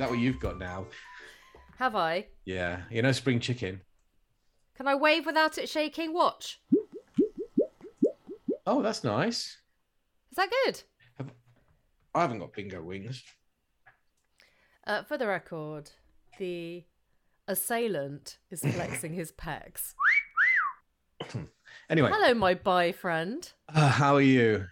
[0.00, 0.86] that what you've got now?
[1.78, 2.26] Have I?
[2.46, 3.80] Yeah, you know, spring chicken.
[4.76, 6.12] Can I wave without it shaking?
[6.14, 6.60] Watch.
[8.66, 9.58] Oh, that's nice.
[10.30, 10.82] Is that good?
[12.14, 13.22] I haven't got bingo wings.
[14.86, 15.90] Uh, for the record,
[16.38, 16.82] the
[17.46, 19.94] assailant is flexing his pecs.
[21.88, 23.52] Anyway, Hello, my boyfriend.
[23.74, 24.64] uh, how are you?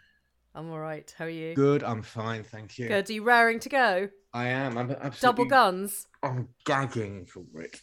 [0.55, 1.13] I'm all right.
[1.19, 1.53] How are you?
[1.57, 1.83] Good.
[1.83, 2.87] I'm fine, thank you.
[2.87, 3.11] Good.
[3.11, 4.09] Are you raring to go?
[4.33, 4.77] I am.
[4.77, 5.21] I'm absolutely.
[5.21, 6.07] Double guns.
[6.23, 7.81] I'm gagging for it.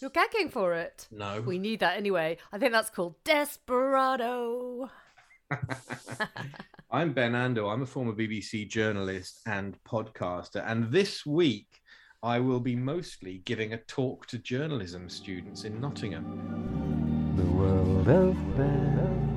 [0.00, 1.06] You're gagging for it.
[1.10, 1.40] No.
[1.40, 2.38] We need that anyway.
[2.52, 4.90] I think that's called Desperado.
[6.90, 7.72] I'm Ben Ando.
[7.72, 10.62] I'm a former BBC journalist and podcaster.
[10.66, 11.80] And this week,
[12.22, 17.34] I will be mostly giving a talk to journalism students in Nottingham.
[17.36, 19.32] The world of Ben.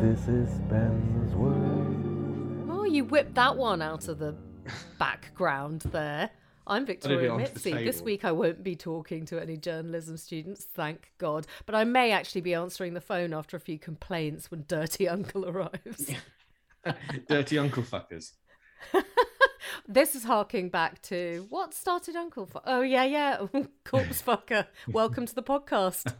[0.00, 2.70] This is Ben's world.
[2.70, 4.34] Oh, you whipped that one out of the
[4.98, 6.30] background there.
[6.66, 7.72] I'm Victoria Mitzi.
[7.72, 11.46] This week I won't be talking to any journalism students, thank God.
[11.66, 15.48] But I may actually be answering the phone after a few complaints when Dirty Uncle
[15.48, 16.12] arrives.
[17.28, 18.32] Dirty uncle fuckers.
[19.88, 23.46] this is harking back to what started Uncle Fu- Oh, yeah, yeah.
[23.84, 24.66] Corpse fucker.
[24.88, 26.12] Welcome to the podcast.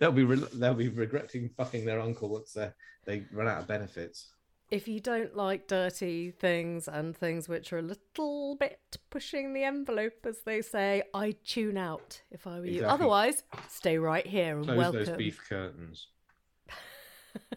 [0.00, 2.70] they'll be re- they'll be regretting fucking their uncle once they
[3.06, 4.32] they run out of benefits.
[4.70, 9.64] If you don't like dirty things and things which are a little bit pushing the
[9.64, 12.84] envelope, as they say, I'd tune out if I were you.
[12.84, 15.04] Otherwise, stay right here and Close welcome.
[15.04, 16.08] those beef curtains.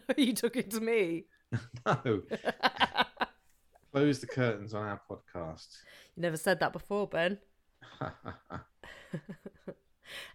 [0.08, 1.24] Are you talking to me?
[1.84, 2.22] No.
[3.92, 5.68] Close the curtains on our podcast.
[6.16, 7.38] You never said that before, Ben.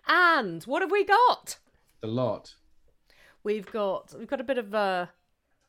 [0.07, 1.57] And what have we got?
[2.01, 2.53] the lot.
[3.43, 5.07] We've got we've got a bit of uh,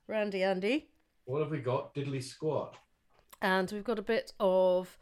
[0.06, 0.90] Randy Andy,
[1.28, 1.94] What have we got?
[1.94, 2.78] Diddly squat.
[3.42, 4.96] and we've got a bit of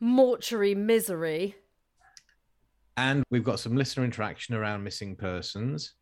[0.00, 1.54] mortuary misery.
[2.96, 5.92] And we've got some listener interaction around missing persons.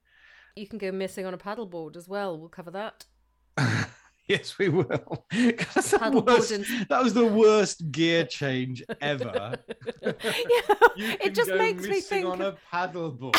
[0.54, 2.38] You can go missing on a paddleboard as well.
[2.38, 3.04] We'll cover that.
[4.28, 4.84] yes, we will.
[5.32, 9.56] that, Paddleboard was, and- that was the worst gear change ever.
[10.02, 10.12] yeah,
[10.94, 12.26] You can it just go makes me think.
[12.26, 13.36] on a paddleboard.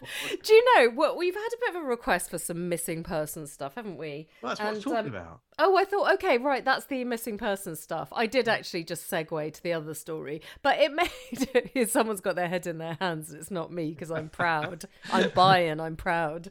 [0.42, 3.46] Do you know what we've had a bit of a request for some missing person
[3.46, 4.28] stuff, haven't we?
[4.42, 5.40] Well, that's what I was And, talking um, about.
[5.58, 8.08] Oh, I thought, okay, right, that's the missing person stuff.
[8.12, 12.36] I did actually just segue to the other story, but it made it, someone's got
[12.36, 14.84] their head in their hands, it's not me because I'm proud.
[15.12, 15.80] I'm buying.
[15.80, 16.50] I'm proud.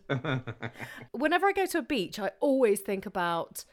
[1.11, 3.63] Whenever I go to a beach, I always think about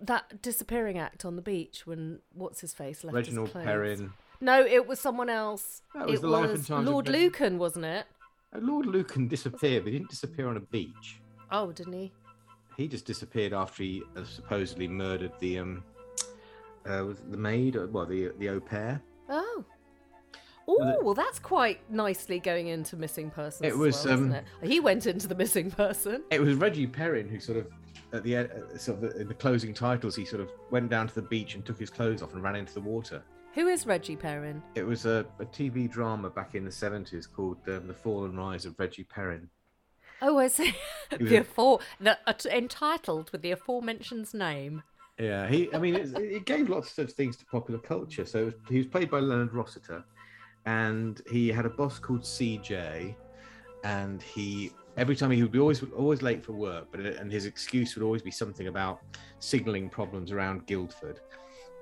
[0.00, 3.50] that disappearing act on the beach when what's his face left his clothes.
[3.52, 4.12] Perrin.
[4.40, 5.82] No, it was someone else.
[5.94, 8.06] That was it the life and was times Lord Reg- Lucan, wasn't it?
[8.54, 11.20] Uh, Lord Lucan disappeared, but he didn't disappear on a beach.
[11.50, 12.12] Oh, didn't he?
[12.76, 15.84] He just disappeared after he uh, supposedly murdered the um,
[16.88, 19.00] uh, was the maid, or, well, the the au pair.
[19.28, 19.64] Oh.
[20.66, 23.70] Oh, well, that's quite nicely going into missing persons.
[23.70, 24.44] It was, well, isn't um, it?
[24.62, 26.22] He went into the missing person.
[26.30, 27.66] It was Reggie Perrin who sort of
[28.14, 31.08] at the end, uh, sort of in the closing titles, he sort of went down
[31.08, 33.22] to the beach and took his clothes off and ran into the water.
[33.54, 34.60] Who is Reggie Perrin?
[34.74, 38.36] It was a, a TV drama back in the seventies called um, "The Fall and
[38.36, 39.48] Rise of Reggie Perrin."
[40.20, 40.74] Oh, I see.
[41.18, 44.82] the afore, the, uh, entitled with the aforementioned name.
[45.20, 45.72] Yeah, he.
[45.72, 48.24] I mean, it, it gave lots of things to popular culture.
[48.24, 50.04] So it was, he was played by Leonard Rossiter,
[50.66, 53.14] and he had a boss called CJ,
[53.84, 57.46] and he every time he would be always always late for work, but and his
[57.46, 59.00] excuse would always be something about
[59.38, 61.20] signalling problems around Guildford,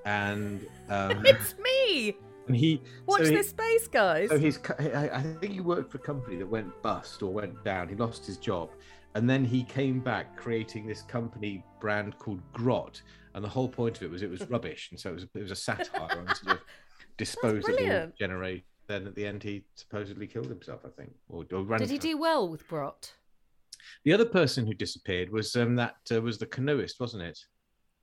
[0.04, 2.16] and um, It's me.
[2.46, 4.30] and he Watch so he- this space, guys.
[4.30, 7.62] So he's, I I think he worked for a company that went bust or went
[7.64, 7.88] down.
[7.88, 8.70] He lost his job,
[9.14, 13.00] and then he came back creating this company brand called Grot.
[13.34, 15.42] And the whole point of it was it was rubbish, and so it was it
[15.42, 16.62] was a satire on sort of
[17.16, 18.64] disposable generation.
[18.88, 21.98] Then at the end, he supposedly killed himself, I think, or, or ran Did he
[21.98, 23.12] do well with Brot?
[24.04, 27.38] The other person who disappeared was um, that uh, was the canoeist, wasn't it?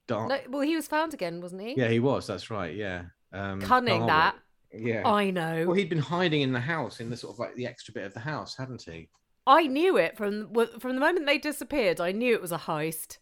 [0.09, 1.75] No, well, he was found again, wasn't he?
[1.77, 2.27] Yeah, he was.
[2.27, 2.75] That's right.
[2.75, 3.03] Yeah.
[3.33, 4.35] Um, Cunning that.
[4.73, 5.07] Yeah.
[5.07, 5.65] I know.
[5.67, 8.05] Well, he'd been hiding in the house, in the sort of like the extra bit
[8.05, 9.09] of the house, hadn't he?
[9.47, 11.99] I knew it from from the moment they disappeared.
[11.99, 13.17] I knew it was a heist.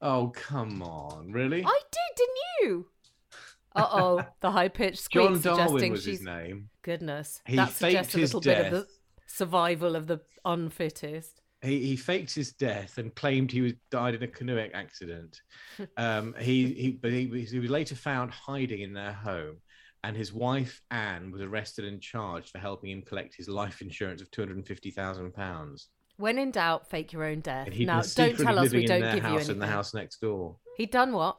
[0.00, 1.32] Oh, come on.
[1.32, 1.62] Really?
[1.64, 2.86] I did, didn't you?
[3.74, 6.68] Uh oh, the high pitched squeak John Darwin suggesting was she's his name.
[6.82, 7.40] goodness.
[7.46, 8.86] He that suggests a little bit of the
[9.26, 11.41] survival of the unfittest.
[11.62, 15.40] He, he faked his death and claimed he was died in a canoeing accident.
[15.96, 19.56] Um, he, he, but he, was- he was later found hiding in their home,
[20.04, 24.20] and his wife Anne was arrested and charged for helping him collect his life insurance
[24.20, 25.88] of two hundred and fifty thousand pounds.
[26.18, 27.68] When in doubt, fake your own death.
[27.78, 29.54] Now, don't tell us we don't in their give you anything.
[29.54, 30.56] in the house next door.
[30.76, 31.38] He'd done what?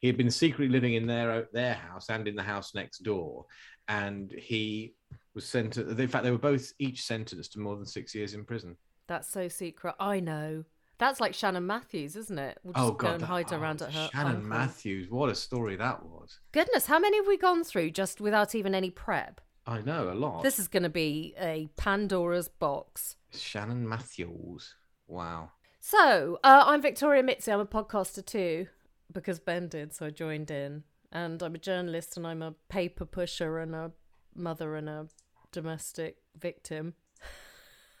[0.00, 3.44] he had been secretly living in their their house and in the house next door,
[3.88, 4.94] and he
[5.34, 5.74] was sent.
[5.74, 8.76] To, in fact, they were both each sentenced to more than six years in prison.
[9.06, 9.94] That's so secret.
[9.98, 10.64] I know.
[10.98, 12.58] That's like Shannon Matthews, isn't it?
[12.62, 14.08] We'll just oh go God, and that- hide oh, around at her.
[14.12, 14.48] Shannon uncle.
[14.48, 16.38] Matthews, what a story that was.
[16.52, 19.40] Goodness, how many have we gone through just without even any prep?
[19.66, 20.42] I know a lot.
[20.42, 23.16] This is going to be a Pandora's box.
[23.32, 24.74] Shannon Matthews.
[25.08, 25.50] Wow.
[25.80, 27.50] So, uh, I'm Victoria Mitzi.
[27.50, 28.68] I'm a podcaster too,
[29.12, 30.84] because Ben did, so I joined in.
[31.10, 33.92] And I'm a journalist and I'm a paper pusher and a
[34.34, 35.06] mother and a
[35.52, 36.94] domestic victim.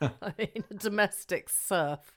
[0.00, 2.12] I mean, a domestic serf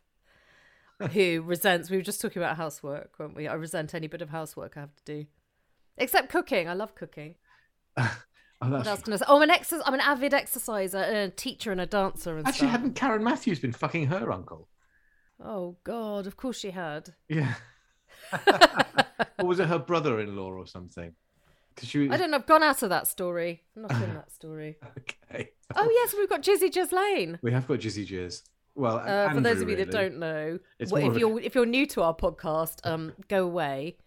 [1.14, 1.90] who resents.
[1.90, 3.48] We were just talking about housework, weren't we?
[3.48, 5.26] I resent any bit of housework I have to do.
[5.98, 6.68] Except cooking.
[6.70, 7.36] I love cooking.
[8.60, 9.26] Oh, What that's else can I say?
[9.28, 12.48] Oh, I'm an, exer- I'm an avid exerciser, and a teacher and a dancer and
[12.48, 12.72] actually stuff.
[12.72, 14.68] hadn't Karen Matthews been fucking her uncle?
[15.40, 16.26] Oh, God.
[16.26, 17.14] Of course she had.
[17.30, 17.54] Yeah.
[19.38, 21.14] or was it her brother-in-law or something?
[21.80, 22.38] Because I don't know.
[22.38, 23.62] I've gone out of that story.
[23.76, 24.78] I'm not in that story.
[25.32, 25.50] okay.
[25.76, 27.40] Oh yes, we've got Jizzy Jizz Lane.
[27.42, 28.44] We have got Jizzy Jizz.
[28.76, 30.60] Well, Uh, for those of you that don't know,
[30.90, 33.98] well, if a- you're if you're new to our podcast, um, go away.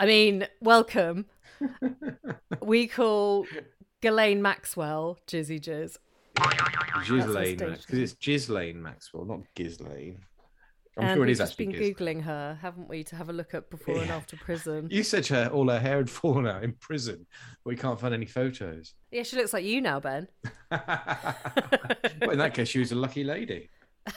[0.00, 1.26] I mean, welcome.
[2.62, 3.46] we call
[4.00, 5.96] Ghislaine Maxwell Jizzy Jizz.
[7.06, 10.20] Ghislaine, stage because it's Ghislaine Maxwell, not Ghislaine.
[10.96, 11.94] I'm and sure it we've just been Ghislaine.
[11.94, 14.88] googling her, haven't we, to have a look at before and after prison.
[14.90, 17.26] You said her all her hair had fallen out in prison.
[17.64, 18.92] But we can't find any photos.
[19.10, 20.28] Yeah, she looks like you now, Ben.
[20.70, 23.70] well, in that case, she was a lucky lady.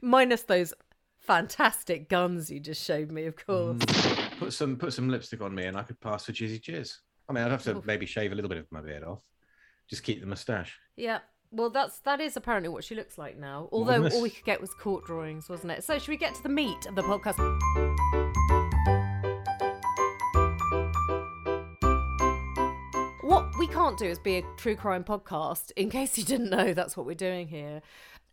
[0.00, 0.72] Minus those
[1.18, 3.78] fantastic guns you just showed me, of course.
[3.78, 4.38] Mm.
[4.38, 6.98] Put some put some lipstick on me, and I could pass for Jizzy Jizz.
[7.28, 7.86] I mean, I'd have to Oof.
[7.86, 9.20] maybe shave a little bit of my beard off,
[9.90, 10.78] just keep the moustache.
[10.96, 11.18] Yeah.
[11.50, 13.68] Well, that's that is apparently what she looks like now.
[13.72, 14.14] Although Goodness.
[14.14, 15.84] all we could get was court drawings, wasn't it?
[15.84, 17.36] So should we get to the meat of the podcast?
[23.22, 25.72] What we can't do is be a true crime podcast.
[25.76, 27.82] In case you didn't know, that's what we're doing here,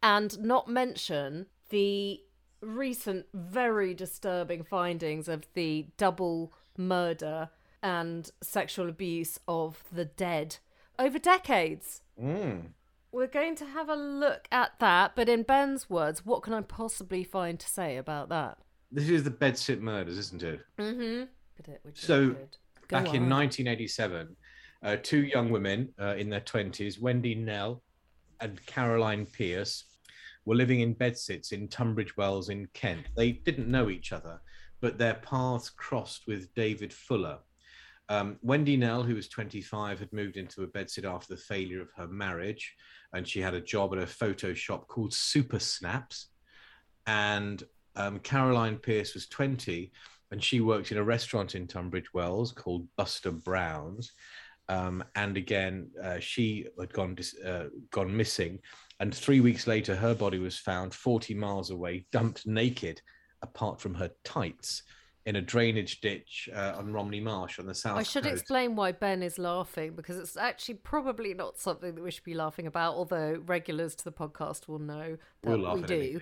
[0.01, 2.21] and not mention the
[2.61, 7.49] recent very disturbing findings of the double murder
[7.81, 10.57] and sexual abuse of the dead
[10.97, 12.01] over decades.
[12.21, 12.67] Mm.
[13.13, 16.61] We're going to have a look at that, but in Ben's words, what can I
[16.61, 18.57] possibly find to say about that?
[18.91, 20.61] This is the bedsit murders, isn't it?
[20.79, 21.19] Mm-hmm.
[21.19, 22.57] Look it, which is So, good.
[22.87, 24.35] Go Back in 1987,
[24.81, 27.83] uh, two young women uh, in their 20s, Wendy Knell
[28.41, 29.83] and Caroline Pierce,
[30.45, 33.05] were living in bedsits in Tunbridge Wells in Kent.
[33.15, 34.41] They didn't know each other,
[34.81, 37.37] but their paths crossed with David Fuller.
[38.09, 41.91] Um, Wendy Knell, who was 25, had moved into a bedsit after the failure of
[41.95, 42.75] her marriage,
[43.13, 46.27] and she had a job at a photo shop called Super Snaps.
[47.07, 47.63] And
[47.95, 49.91] um, Caroline Pierce was 20,
[50.31, 54.11] and she worked in a restaurant in Tunbridge Wells called Buster Brown's.
[54.69, 58.59] Um, and again, uh, she had gone uh, gone missing,
[58.99, 63.01] and three weeks later, her body was found 40 miles away, dumped naked,
[63.41, 64.83] apart from her tights,
[65.25, 68.35] in a drainage ditch uh, on Romney Marsh on the south I should coast.
[68.35, 72.33] explain why Ben is laughing because it's actually probably not something that we should be
[72.33, 76.21] laughing about, although regulars to the podcast will know that We'll we do.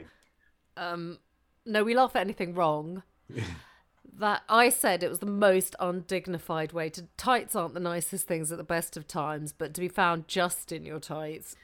[0.78, 1.20] Um,
[1.66, 3.04] no, we laugh at anything wrong.
[4.18, 7.08] that I said it was the most undignified way to.
[7.18, 10.72] Tights aren't the nicest things at the best of times, but to be found just
[10.72, 11.56] in your tights.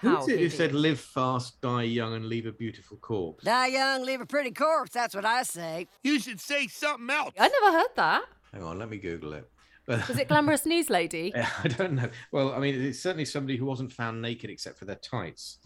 [0.00, 3.44] Who How is it who said "Live fast, die young, and leave a beautiful corpse"?
[3.44, 4.92] Die young, leave a pretty corpse.
[4.92, 5.86] That's what I say.
[6.02, 7.32] You should say something else.
[7.38, 8.22] I never heard that.
[8.52, 9.48] Hang on, let me Google it.
[9.86, 11.34] Was it Glamorous News Lady?
[11.34, 12.08] I don't know.
[12.32, 15.58] Well, I mean, it's certainly somebody who wasn't found naked except for their tights.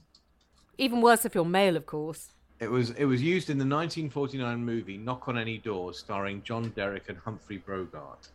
[0.77, 2.29] Even worse if you're male, of course.
[2.61, 6.71] It was it was used in the 1949 movie Knock on Any Door, starring John
[6.71, 8.29] Derek and Humphrey Bogart,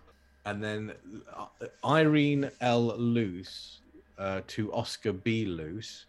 [0.46, 0.94] and then
[1.36, 1.48] uh,
[1.86, 2.96] Irene L.
[2.98, 3.80] Luce
[4.17, 5.46] uh, to Oscar B.
[5.46, 6.05] Luce.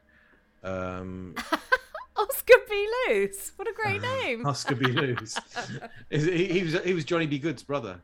[0.63, 1.35] Um,
[2.17, 2.89] Oscar B.
[3.09, 3.53] Loose.
[3.57, 4.47] What a great name.
[4.47, 4.87] Oscar B.
[4.87, 5.39] Luce.
[6.11, 7.39] He, he was he was Johnny B.
[7.39, 8.01] Good's brother.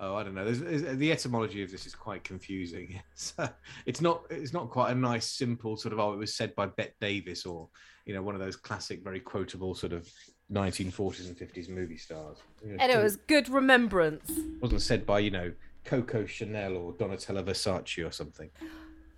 [0.00, 0.44] oh, I don't know.
[0.44, 3.00] There's, there's- the etymology of this is quite confusing.
[3.12, 3.48] It's, uh,
[3.86, 4.24] it's not.
[4.30, 6.00] It's not quite a nice, simple sort of.
[6.00, 7.68] Oh, it was said by Bette Davis, or
[8.06, 10.08] you know, one of those classic, very quotable sort of
[10.52, 12.38] 1940s and 50s movie stars.
[12.64, 14.30] You know, and it was good remembrance.
[14.60, 15.52] wasn't said by you know
[15.84, 18.50] Coco Chanel or Donatella Versace or something.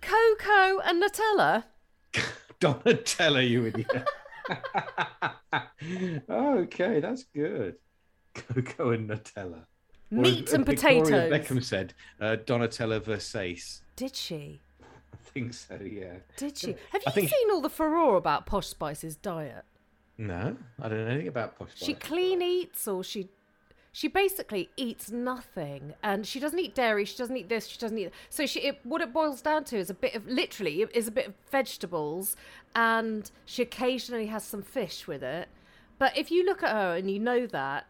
[0.01, 1.63] Coco and Nutella.
[2.59, 4.07] Donatella, you idiot.
[6.29, 7.75] okay, that's good.
[8.33, 9.65] Coco and Nutella.
[10.11, 11.31] Or Meat as and Victoria potatoes.
[11.31, 13.81] Beckham said, uh, Donatella Versace.
[13.95, 14.59] Did she?
[14.81, 16.17] I think so, yeah.
[16.37, 16.75] Did she?
[16.91, 19.65] Have I you seen all the furore about Posh Spice's diet?
[20.17, 21.69] No, I don't know anything about posh.
[21.75, 23.29] She clean eats or she
[23.93, 27.97] she basically eats nothing and she doesn't eat dairy she doesn't eat this she doesn't
[27.97, 31.07] eat so she it, what it boils down to is a bit of literally is
[31.07, 32.35] a bit of vegetables
[32.75, 35.47] and she occasionally has some fish with it
[35.97, 37.85] but if you look at her and you know that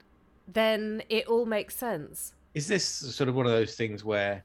[0.48, 2.33] then it all makes sense.
[2.53, 4.43] Is this sort of one of those things where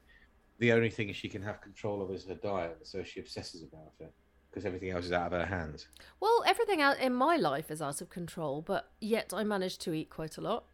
[0.59, 3.93] the only thing she can have control of is her diet, so she obsesses about
[3.99, 4.11] it
[4.49, 5.87] because everything else is out of her hands?
[6.19, 9.93] well everything out in my life is out of control but yet i manage to
[9.93, 10.65] eat quite a lot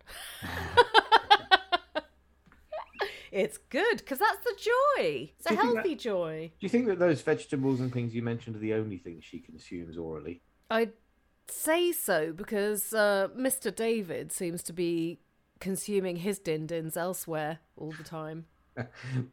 [3.32, 6.88] it's good because that's the joy it's a think that- healthy joy Do you think
[6.88, 10.42] that those vegetables and things you mentioned are the only things she consumes orally?
[10.70, 10.94] I'd
[11.48, 13.76] say so because uh, Mr.
[13.76, 15.20] David seems to be
[15.60, 18.46] consuming his din dins elsewhere all the time.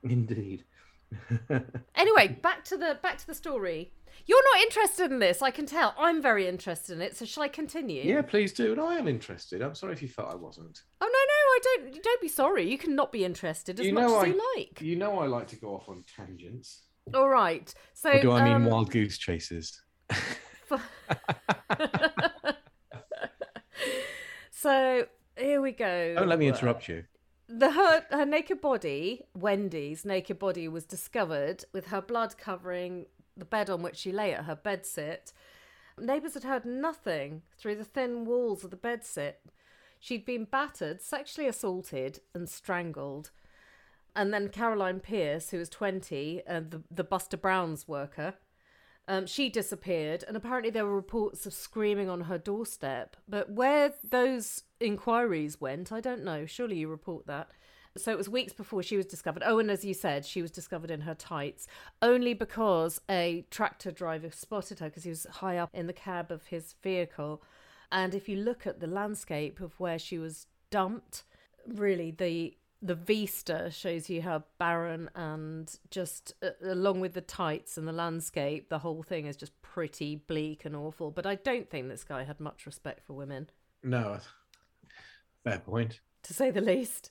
[0.02, 0.64] Indeed.
[1.94, 3.92] Anyway, back to the back to the story.
[4.26, 5.94] You're not interested in this, I can tell.
[5.98, 7.16] I'm very interested in it.
[7.16, 8.02] So shall I continue?
[8.02, 8.72] yeah, please do.
[8.72, 9.62] And I am interested.
[9.62, 10.82] I'm sorry if you felt I wasn't.
[11.00, 12.02] Oh no, no, I don't.
[12.02, 12.68] Don't be sorry.
[12.70, 14.80] You can not be interested as You much know as I- you like.
[14.80, 16.82] You know I like to go off on tangents.
[17.14, 17.72] All right.
[17.94, 19.80] So Or do I mean um, wild goose chases?
[24.50, 26.14] So here we go.
[26.16, 27.02] Don't let me interrupt you.
[27.54, 33.04] The her, her naked body, Wendy's naked body, was discovered with her blood covering
[33.36, 35.34] the bed on which she lay at her bedsit.
[35.98, 39.34] Neighbours had heard nothing through the thin walls of the bedsit.
[40.00, 43.30] She'd been battered, sexually assaulted, and strangled.
[44.16, 48.34] And then Caroline Pierce, who was 20, uh, the, the Buster Brown's worker,
[49.08, 53.16] um, she disappeared, and apparently there were reports of screaming on her doorstep.
[53.28, 56.46] But where those inquiries went, I don't know.
[56.46, 57.50] Surely you report that.
[57.96, 59.42] So it was weeks before she was discovered.
[59.44, 61.66] Oh, and as you said, she was discovered in her tights
[62.00, 66.30] only because a tractor driver spotted her because he was high up in the cab
[66.30, 67.42] of his vehicle.
[67.90, 71.24] And if you look at the landscape of where she was dumped,
[71.66, 77.78] really the the vista shows you how barren and just uh, along with the tights
[77.78, 81.70] and the landscape the whole thing is just pretty bleak and awful but i don't
[81.70, 83.48] think this guy had much respect for women
[83.84, 84.18] No.
[85.44, 86.00] Fair point.
[86.24, 87.10] to say the least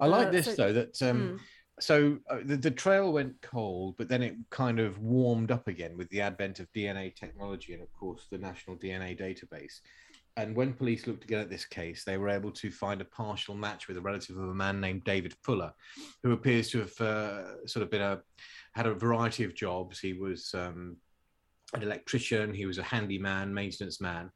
[0.00, 1.40] I like Uh, this so- though that um, Mm.
[1.80, 5.96] so uh, the, the trail went cold, but then it kind of warmed up again
[5.96, 9.80] with the advent of DNA technology and of course the National DNA Database.
[10.38, 13.56] And when police looked again at this case, they were able to find a partial
[13.56, 15.72] match with a relative of a man named David Fuller,
[16.22, 18.22] who appears to have uh, sort of been a
[18.72, 19.98] had a variety of jobs.
[19.98, 20.96] He was um,
[21.74, 24.30] an electrician, he was a handyman, maintenance man.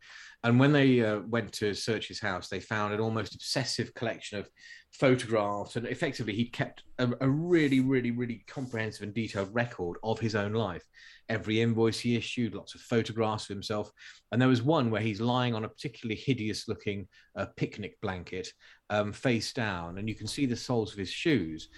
[0.44, 4.38] And when they uh, went to search his house, they found an almost obsessive collection
[4.38, 4.50] of
[4.90, 5.76] photographs.
[5.76, 10.34] And effectively, he kept a, a really, really, really comprehensive and detailed record of his
[10.34, 10.82] own life.
[11.28, 13.92] Every invoice he issued, lots of photographs of himself.
[14.32, 18.48] And there was one where he's lying on a particularly hideous looking uh, picnic blanket,
[18.90, 21.68] um, face down, and you can see the soles of his shoes.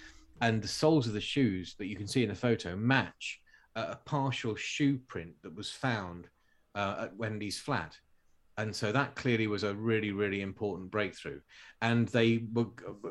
[0.41, 3.39] And the soles of the shoes that you can see in the photo match
[3.75, 6.27] a partial shoe print that was found
[6.75, 7.97] uh, at Wendy's flat.
[8.57, 11.41] And so that clearly was a really, really important breakthrough.
[11.81, 12.67] And they were,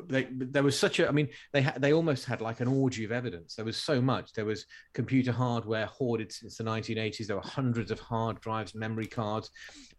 [0.07, 3.05] they, there was such a, I mean, they had, they almost had like an orgy
[3.05, 3.53] of evidence.
[3.53, 4.33] There was so much.
[4.33, 7.27] There was computer hardware hoarded since the 1980s.
[7.27, 9.51] There were hundreds of hard drives, memory cards,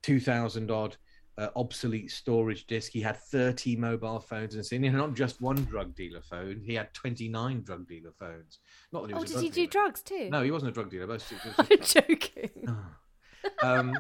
[0.03, 0.97] 2,000 odd
[1.39, 2.93] uh, obsolete storage disk.
[2.93, 6.63] He had 30 mobile phones and know, not just one drug dealer phone.
[6.65, 8.59] He had 29 drug dealer phones.
[8.93, 10.71] Not that he oh was a did drug he do drugs too No, he wasn't
[10.71, 11.07] a drug dealer.
[11.07, 11.25] But
[11.59, 12.51] i'm joking
[13.63, 13.93] um,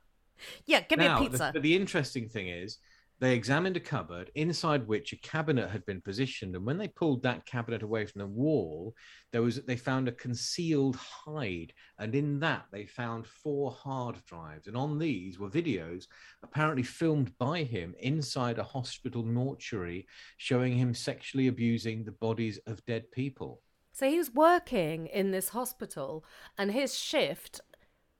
[0.66, 2.78] yeah give me now, a the- pizza but the interesting thing is,
[3.18, 7.22] they examined a cupboard inside which a cabinet had been positioned, and when they pulled
[7.22, 8.94] that cabinet away from the wall,
[9.32, 14.66] there was they found a concealed hide, and in that they found four hard drives,
[14.66, 16.06] and on these were videos
[16.42, 20.06] apparently filmed by him inside a hospital mortuary,
[20.36, 23.62] showing him sexually abusing the bodies of dead people.
[23.92, 26.22] So he was working in this hospital
[26.58, 27.62] and his shift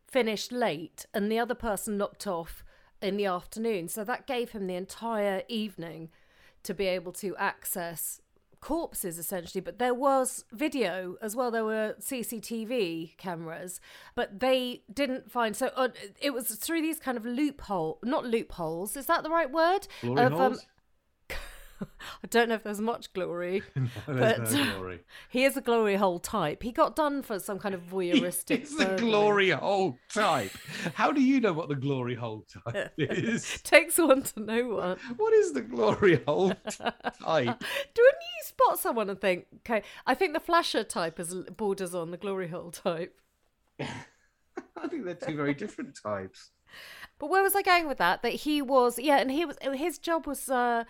[0.09, 2.65] finished late and the other person knocked off
[3.03, 3.89] in the afternoon.
[3.89, 6.11] So that gave him the entire evening
[6.63, 8.21] to be able to access
[8.61, 13.81] corpses essentially but there was video as well there were cctv cameras
[14.15, 15.89] but they didn't find so uh,
[16.21, 20.25] it was through these kind of loophole not loopholes is that the right word Glory
[20.25, 20.59] Of, um?
[22.25, 25.01] i don't know if there's much glory There's but- no glory.
[25.29, 26.63] he is a glory hole type.
[26.63, 28.69] He got done for some kind of voyeuristic.
[28.69, 28.97] The burglary.
[29.11, 30.53] glory hole type.
[30.95, 33.61] How do you know what the glory hole type is?
[33.63, 34.97] Takes one to know one.
[35.17, 37.61] What is the glory hole type?
[37.95, 38.13] Do you
[38.45, 42.49] spot someone and think, okay, I think the flasher type is borders on the glory
[42.49, 43.15] hole type.
[43.81, 46.51] I think they're two very different types.
[47.19, 48.23] But where was I going with that?
[48.23, 49.57] That he was, yeah, and he was.
[49.75, 50.85] His job was uh,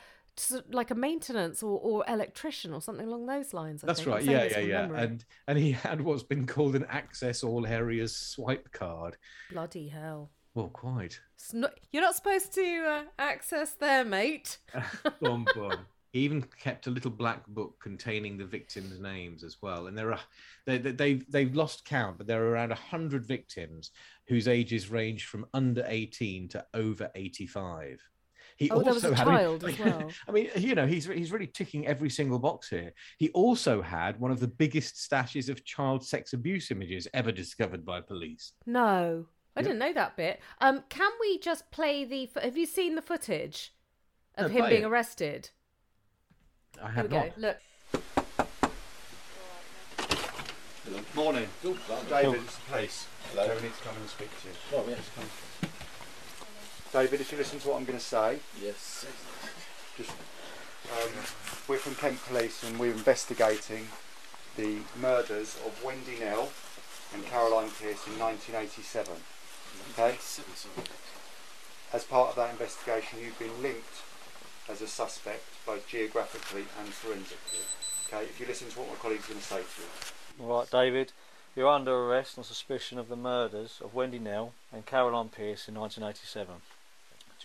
[0.71, 3.83] like a maintenance or, or electrician or something along those lines.
[3.83, 4.15] I That's think.
[4.15, 4.25] Right.
[4.25, 4.81] Yeah, yeah, yeah.
[4.83, 4.99] memory.
[5.01, 9.17] And and he had what's been called an access all areas swipe card.
[9.51, 10.31] bloody hell.
[10.55, 11.21] Well, quite.
[11.53, 14.57] Not, you're not supposed to uh, access there, mate.
[15.21, 15.77] Boom, boom.
[16.13, 19.87] He even kept a little black book containing the victims' names as well.
[19.87, 20.21] And there are
[20.65, 23.91] they, they, they've they've lost count, but there are around hundred victims
[24.29, 28.01] whose ages range from under eighteen to over eighty-five.
[28.57, 30.11] He Oh, there was a had- I mean- as well.
[30.29, 32.93] I mean, you know, he's he's really ticking every single box here.
[33.19, 37.85] He also had one of the biggest stashes of child sex abuse images ever discovered
[37.85, 38.53] by police.
[38.65, 39.65] No, I Yep.
[39.67, 40.41] didn't know that bit.
[40.61, 42.31] Um, can we just play the?
[42.43, 43.75] Have you seen the footage
[44.37, 44.87] of No, him being it.
[44.87, 45.51] arrested?
[46.83, 47.27] I Here have we not.
[47.37, 47.41] go.
[47.41, 47.57] Look.
[51.15, 51.49] Morning.
[51.63, 53.07] David, it's the police.
[53.33, 53.49] Hello.
[53.49, 54.55] David needs to come and speak to you.
[54.75, 55.01] Oh, yes.
[56.97, 59.05] David, if you listen to what I'm going to say, Yes.
[59.99, 61.11] just um,
[61.69, 63.89] we're from Kent Police and we're investigating
[64.57, 66.49] the murders of Wendy Knell
[67.13, 69.13] and Caroline Pierce in 1987.
[69.93, 70.17] Okay.
[71.93, 74.01] As part of that investigation, you've been linked
[74.67, 77.61] as a suspect, both geographically and forensically.
[78.09, 78.25] Okay.
[78.25, 80.49] If you listen to what my colleague's going to say to you.
[80.49, 81.13] All right, David.
[81.55, 85.75] You're under arrest on suspicion of the murders of Wendy Knell and Caroline Pierce in
[85.75, 86.55] 1987.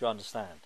[0.02, 0.58] Do you understand?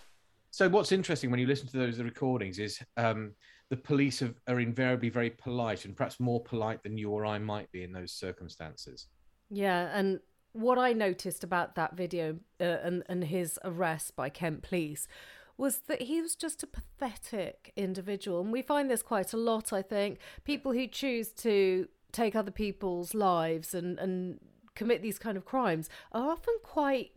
[0.49, 3.33] So what's interesting when you listen to those recordings is um,
[3.69, 7.37] the police have, are invariably very polite and perhaps more polite than you or I
[7.37, 9.05] might be in those circumstances.
[9.51, 10.21] Yeah, and
[10.53, 15.07] what I noticed about that video uh, and and his arrest by Kent Police
[15.55, 19.71] was that he was just a pathetic individual, and we find this quite a lot.
[19.71, 24.39] I think people who choose to take other people's lives and and
[24.73, 27.11] commit these kind of crimes are often quite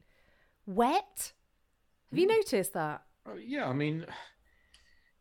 [0.66, 1.32] wet.
[2.10, 3.02] Have you noticed that?
[3.26, 4.04] Oh, yeah, I mean,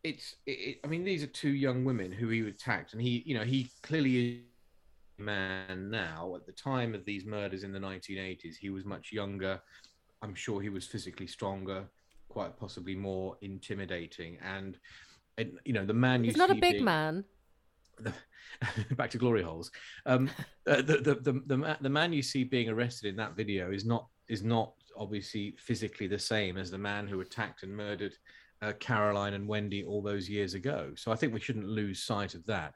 [0.04, 0.36] it's.
[0.46, 3.44] It, I mean, these are two young women who he attacked, and he, you know,
[3.44, 4.40] he clearly is
[5.20, 6.34] a man now.
[6.36, 9.62] At the time of these murders in the 1980s, he was much younger.
[10.22, 11.86] I'm sure he was physically stronger,
[12.30, 14.78] quite possibly more intimidating, and,
[15.38, 17.24] and you know, the man you He's not a big being- man.
[18.00, 18.14] the,
[18.96, 19.70] back to glory holes.
[20.06, 20.30] Um,
[20.66, 23.86] uh, the, the, the, the, the man you see being arrested in that video is
[23.86, 28.16] not is not obviously physically the same as the man who attacked and murdered
[28.62, 30.92] uh, Caroline and Wendy all those years ago.
[30.96, 32.76] So I think we shouldn't lose sight of that.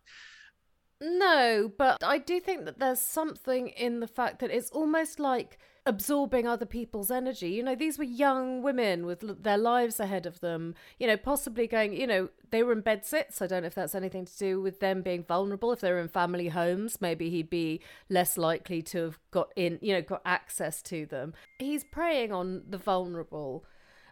[1.02, 5.58] No, but I do think that there's something in the fact that it's almost like
[5.86, 7.50] absorbing other people's energy.
[7.50, 11.67] You know, these were young women with their lives ahead of them, you know, possibly
[11.67, 13.41] going, you know, they were in bed sits.
[13.41, 15.72] I don't know if that's anything to do with them being vulnerable.
[15.72, 19.80] If they were in family homes, maybe he'd be less likely to have got in,
[19.82, 21.34] you know, got access to them.
[21.60, 23.65] He's preying on the vulnerable.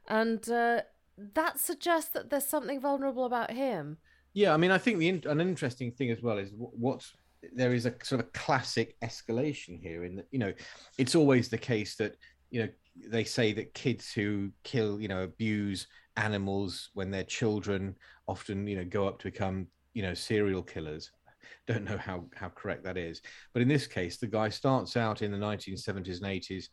[0.08, 0.82] And uh,
[1.18, 3.98] that suggests that there's something vulnerable about him.
[4.34, 7.14] Yeah, I mean, I think the an interesting thing as well is wh- what's
[7.54, 10.04] there is a sort of classic escalation here.
[10.04, 10.54] In that, you know,
[10.98, 12.16] it's always the case that
[12.50, 12.70] you know
[13.10, 17.96] they say that kids who kill, you know, abuse animals when they're children
[18.28, 21.12] often, you know, go up to become, you know, serial killers.
[21.68, 23.22] Don't know how how correct that is,
[23.54, 26.66] but in this case, the guy starts out in the 1970s and 80s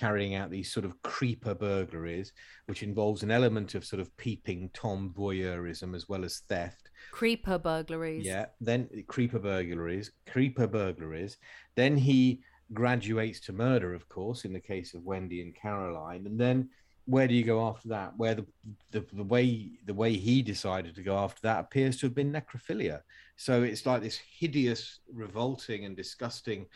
[0.00, 2.32] carrying out these sort of creeper burglaries,
[2.64, 6.90] which involves an element of sort of peeping tom voyeurism as well as theft.
[7.10, 8.24] Creeper burglaries.
[8.24, 11.36] Yeah, then creeper burglaries, creeper burglaries.
[11.74, 12.40] Then he
[12.72, 16.24] graduates to murder, of course, in the case of Wendy and Caroline.
[16.24, 16.70] And then
[17.04, 18.16] where do you go after that?
[18.16, 18.46] Where the,
[18.92, 22.32] the the way the way he decided to go after that appears to have been
[22.32, 23.02] necrophilia.
[23.36, 26.66] So it's like this hideous, revolting, and disgusting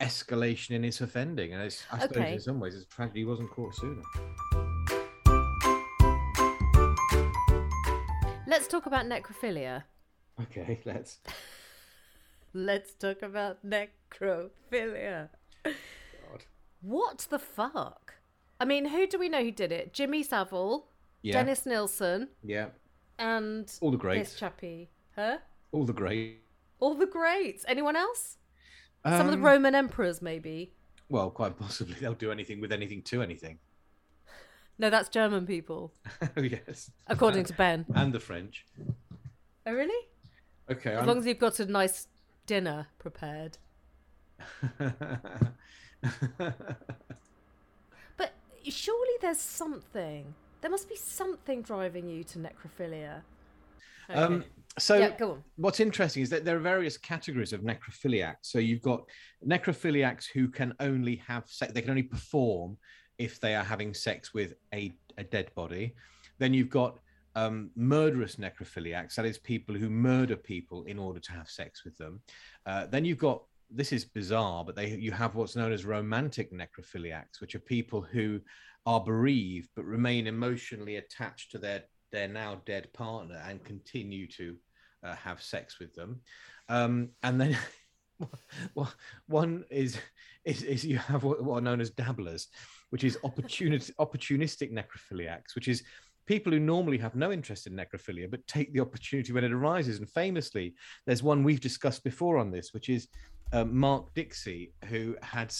[0.00, 1.52] escalation in his offending.
[1.54, 2.32] And it's, I suppose Okay.
[2.34, 4.02] in some ways it's tragedy he wasn't caught sooner.
[8.48, 9.82] Let's talk about necrophilia.
[10.40, 11.18] Okay, let's.
[12.54, 15.28] Let's talk about necrophilia.
[15.64, 16.44] God.
[16.80, 18.14] What the fuck?
[18.60, 19.92] I mean, who do we know who did it?
[19.92, 20.86] Jimmy Savile,
[21.22, 22.68] Yeah, Dennis Nilsen, yeah,
[23.18, 24.88] and all the this greats, chappie.
[25.14, 25.38] Huh?
[25.72, 26.40] all the great.
[26.80, 27.64] All the greats.
[27.68, 28.38] Anyone else?
[29.06, 30.72] Some of the Um, Roman emperors, maybe.
[31.08, 33.58] Well, quite possibly they'll do anything with anything to anything.
[34.78, 35.94] No, that's German people,
[36.36, 37.86] oh yes, according to Ben.
[37.94, 38.66] and the French.
[39.64, 40.06] Oh, really?
[40.70, 42.08] Okay, As I'm- long as you've got a nice
[42.44, 43.56] dinner prepared.
[48.18, 48.32] But
[48.68, 50.34] surely there's something.
[50.60, 53.22] There must be something driving you to necrophilia.
[54.10, 54.46] um, Okay.
[54.78, 58.42] So yeah, what's interesting is that there are various categories of necrophiliacs.
[58.42, 59.04] So you've got
[59.46, 62.76] necrophiliacs who can only have sex; they can only perform
[63.18, 65.94] if they are having sex with a, a dead body.
[66.38, 66.98] Then you've got
[67.34, 71.96] um, murderous necrophiliacs, that is, people who murder people in order to have sex with
[71.96, 72.20] them.
[72.66, 76.52] Uh, then you've got this is bizarre, but they you have what's known as romantic
[76.52, 78.40] necrophiliacs, which are people who
[78.84, 84.56] are bereaved but remain emotionally attached to their their now dead partner and continue to
[85.02, 86.20] uh, have sex with them.
[86.68, 87.56] Um, and then
[88.74, 88.92] well,
[89.26, 89.98] one is,
[90.44, 92.48] is is you have what, what are known as dabblers,
[92.90, 95.82] which is opportunity opportunistic necrophiliacs, which is
[96.26, 99.98] people who normally have no interest in necrophilia but take the opportunity when it arises.
[99.98, 100.74] And famously,
[101.06, 103.06] there's one we've discussed before on this, which is
[103.52, 105.54] uh, Mark Dixie, who had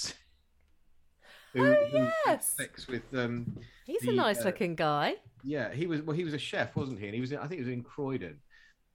[1.53, 5.15] who, Oh, who had sex with um, He's a the, nice uh, looking guy.
[5.45, 6.03] yeah, he was.
[6.03, 7.07] Well, he was a chef, wasn't he?
[7.07, 7.33] And he was.
[7.33, 8.39] I think he was in Croydon,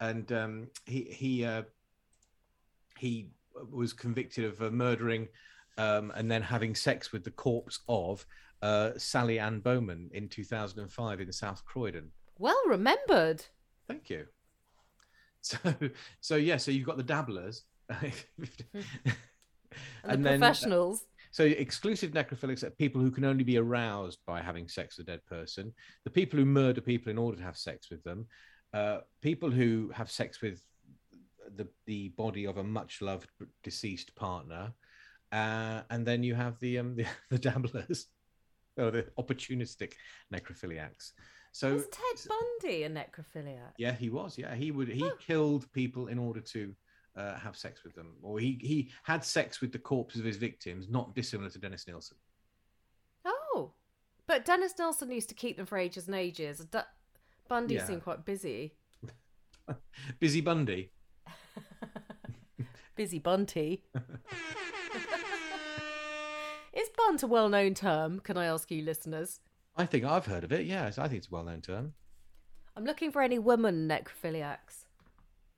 [0.02, 1.64] and um, he he uh,
[2.98, 3.30] he
[3.72, 5.28] was convicted of uh, murdering
[5.78, 8.26] um, and then having sex with the corpse of
[8.62, 12.12] uh, Sally Ann Bowman in 2005 in South Croydon.
[12.38, 13.44] Well remembered.
[13.88, 14.26] Thank you.
[15.44, 15.58] So,
[16.20, 17.64] so yeah, so you've got the dabblers,
[20.04, 21.06] And, the professionals.
[21.32, 25.12] So exclusive necrophilics are people who can only be aroused by having sex with a
[25.12, 25.74] dead person.
[26.04, 28.28] The people who murder people in order to have sex with them.
[28.74, 30.64] Uh, people who have sex with
[31.56, 33.30] the the body of a much loved
[33.64, 34.74] deceased partner.
[35.32, 38.08] Uh, and then you have the um the, the dabblers,
[38.78, 39.94] or the opportunistic
[40.34, 41.12] necrophiliacs.
[41.54, 43.74] So Was Ted Bundy a necrophiliac?
[43.78, 44.38] yeah, he was.
[44.38, 44.88] Yeah, he would.
[44.88, 46.74] He killed people in order to
[47.18, 50.38] uh, have sex with them, or he he had sex with the corpses of his
[50.38, 52.18] victims, not dissimilar to Dennis Nilsen.
[53.26, 53.74] Oh,
[54.28, 56.66] but Dennis Nelson used to keep them for ages and ages.
[57.52, 57.86] Bundy Yeah.
[57.86, 58.76] seemed quite busy.
[60.20, 60.90] Busy Bundy.
[62.96, 63.84] Busy Bunty.
[66.72, 68.22] Is Bunt a well known term?
[68.22, 69.42] Can I ask you, listeners?
[69.76, 70.66] I think I've heard of it.
[70.66, 71.94] Yes, I think it's a well-known term.
[72.78, 74.86] I'm looking for any woman necrophiliacs.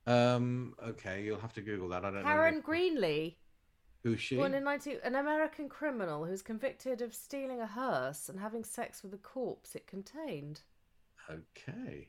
[0.04, 2.04] Um, okay, you'll have to Google that.
[2.04, 2.60] I don't Karen know.
[2.62, 3.36] Greenlee,
[4.02, 4.34] Who's she?
[4.36, 9.02] born in 19, an American criminal who's convicted of stealing a hearse and having sex
[9.02, 10.62] with the corpse it contained.
[11.30, 12.08] Okay.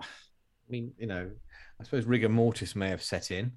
[0.00, 0.04] I
[0.68, 1.30] mean, you know,
[1.80, 3.52] I suppose rigor mortis may have set in.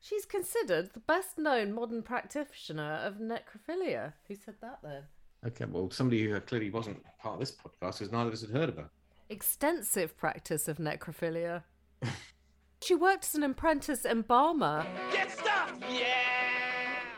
[0.00, 4.14] She's considered the best known modern practitioner of necrophilia.
[4.28, 5.02] Who said that then?
[5.46, 8.50] Okay, well, somebody who clearly wasn't part of this podcast because neither of us had
[8.50, 8.90] heard of her.
[9.28, 11.62] Extensive practice of necrophilia.
[12.82, 14.86] she worked as an apprentice embalmer.
[15.12, 15.82] Get stuffed!
[15.90, 16.06] Yeah!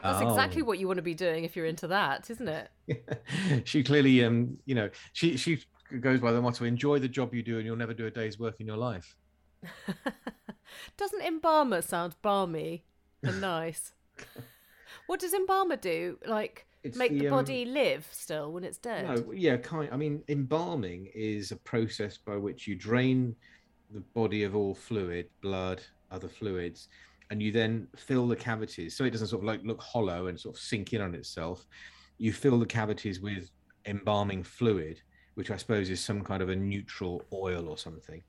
[0.02, 0.28] That's Oh.
[0.30, 3.62] exactly what you want to be doing if you're into that, isn't it?
[3.64, 5.60] she clearly, um, you know, she she
[6.00, 8.38] goes by the motto: "Enjoy the job you do, and you'll never do a day's
[8.38, 9.16] work in your life."
[10.96, 12.84] Doesn't embalmer sound balmy
[13.22, 13.92] and nice?
[15.06, 16.18] what does embalmer do?
[16.26, 19.06] Like It's make the, the, um, body live still when it's dead?
[19.06, 19.88] No, yeah, kind.
[19.92, 23.36] I mean, embalming is a process by which you drain
[23.90, 26.88] the body of all fluid, blood, other fluids,
[27.30, 30.38] and you then fill the cavities so it doesn't sort of like look hollow and
[30.38, 31.66] sort of sink in on itself.
[32.18, 33.50] You fill the cavities with
[33.86, 35.00] embalming fluid,
[35.34, 38.22] which I suppose is some kind of a neutral oil or something,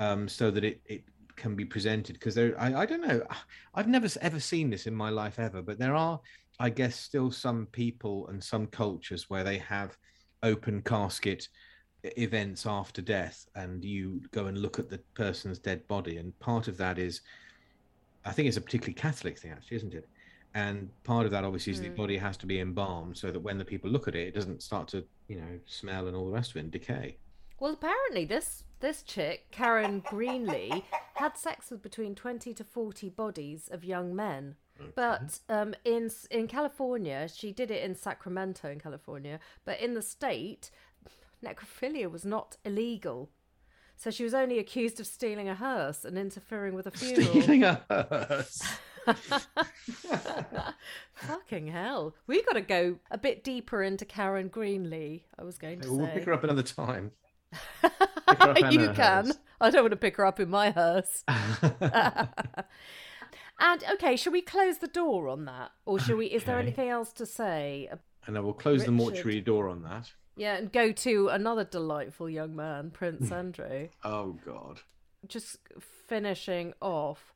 [0.00, 1.02] um, so that it it
[1.36, 2.14] can be presented.
[2.14, 3.22] Because there, I, I don't know,
[3.74, 6.20] I've never ever seen this in my life ever, but there are
[6.58, 9.96] I guess still some people and some cultures where they have
[10.42, 11.48] open casket
[12.04, 16.66] events after death and you go and look at the person's dead body and part
[16.66, 17.20] of that is
[18.24, 20.08] i think it's a particularly catholic thing actually isn't it
[20.54, 21.96] and part of that obviously is the Mm.
[21.96, 24.62] body has to be embalmed so that when the people look at it it doesn't
[24.62, 27.16] start to you know smell and all the rest of it and decay
[27.60, 30.82] Well, apparently this this chick, Karen Greenlee,
[31.14, 34.56] had sex with between twenty to forty bodies of young men.
[34.96, 39.38] But um, in in California, she did it in Sacramento, in California.
[39.64, 40.72] But in the state,
[41.44, 43.30] necrophilia was not illegal,
[43.96, 47.26] so she was only accused of stealing a hearse and interfering with a funeral.
[47.30, 48.62] stealing a hearse
[51.14, 52.14] Fucking hell!
[52.26, 55.22] We got to go a bit deeper into Karen Greenlee.
[55.38, 57.12] I was going to say we'll pick her up another time
[58.70, 59.26] you can.
[59.26, 59.38] hearse.
[59.60, 61.22] I don't want to pick her up in my hearse.
[63.60, 66.26] and okay, shall we close the door on that, or shall we?
[66.26, 67.88] Is there anything else to say?
[68.26, 72.30] and i will close the mortuary door on that Yeah, and go to another delightful
[72.30, 73.88] young man, Prince Andrew.
[74.04, 74.80] oh god
[75.26, 75.58] Just
[76.06, 77.32] finishing off,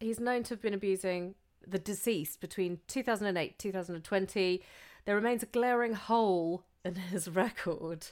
[0.00, 1.34] he's known to have been abusing
[1.66, 4.62] the deceased between 2008 2020.
[5.04, 8.08] There remains a glaring hole in his record.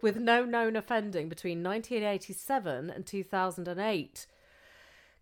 [0.00, 4.26] With no known offending between 1987 and 2008.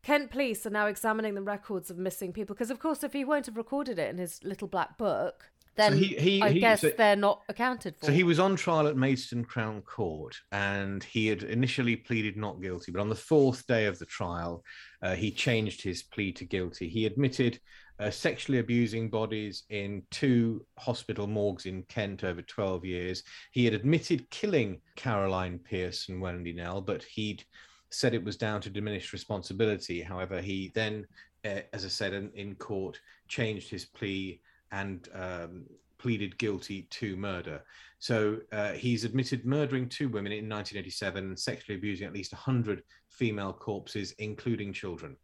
[0.03, 3.25] Kent police are now examining the records of missing people because, of course, if he
[3.25, 6.81] won't have recorded it in his little black book, then he- he- I he- guess
[6.83, 8.07] so- they're not accounted for.
[8.07, 12.61] So he was on trial at Maidstone Crown Court, and he had initially pleaded not
[12.61, 12.93] guilty.
[12.93, 14.65] But on the fourth day of the trial,
[15.03, 16.89] uh, he changed his plea to guilty.
[16.89, 17.61] He admitted
[17.99, 23.23] uh, sexually abusing bodies in two hospital morgues in Kent over 12 years.
[23.53, 27.45] He had admitted killing Caroline Pierce and Wendy Knell, but he'd
[27.91, 30.01] said it was down to diminished responsibility.
[30.01, 31.07] However, he then,
[31.45, 34.41] uh, as I said in, in court, changed his plea
[34.73, 35.65] and um,
[35.99, 37.63] pleaded guilty to murder.
[37.99, 42.83] So uh, he's admitted murdering two women in 1987 and sexually abusing at least 100
[43.09, 45.17] female corpses, including children.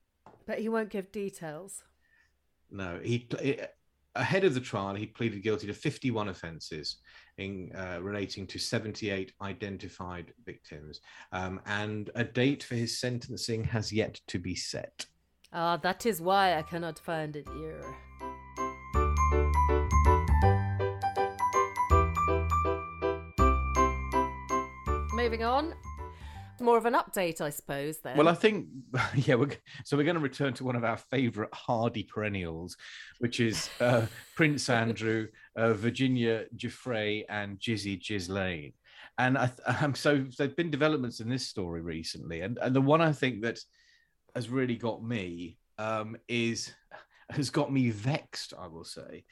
[0.46, 1.82] but he won't give details.
[2.70, 3.28] No, he
[4.16, 6.96] ahead of the trial he pleaded guilty to 51 offences
[7.38, 11.00] in uh, relating to 78 identified victims,
[11.32, 15.04] um, and a date for his sentencing has yet to be set.
[15.52, 17.84] Ah, that is why I cannot find it here.
[25.26, 25.74] Moving on.
[26.60, 28.16] More of an update, I suppose, then.
[28.16, 28.68] Well, I think,
[29.16, 29.50] yeah, we're,
[29.84, 32.76] so we're going to return to one of our favourite hardy perennials,
[33.18, 38.72] which is uh, Prince Andrew, uh, Virginia Giuffre, and Jizzy Ghislaine.
[39.18, 43.00] And I, I'm so there've been developments in this story recently, and, and the one
[43.00, 43.58] I think that
[44.36, 46.72] has really got me um, is
[47.32, 48.54] has got me vexed.
[48.56, 49.24] I will say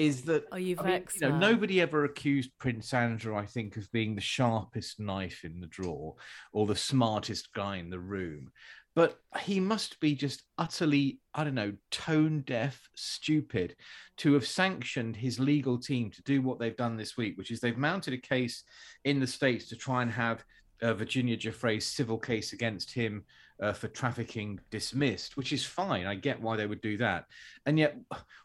[0.00, 1.50] is that Are you I mean, vexed you know, now?
[1.50, 6.14] nobody ever accused Prince Andrew, I think, of being the sharpest knife in the drawer
[6.54, 8.50] or the smartest guy in the room.
[8.96, 13.76] But he must be just utterly, I don't know, tone deaf, stupid
[14.16, 17.60] to have sanctioned his legal team to do what they've done this week, which is
[17.60, 18.64] they've mounted a case
[19.04, 20.42] in the States to try and have
[20.82, 23.24] uh, Virginia Giuffre's civil case against him
[23.62, 26.06] uh, for trafficking dismissed, which is fine.
[26.06, 27.26] I get why they would do that.
[27.66, 27.96] And yet,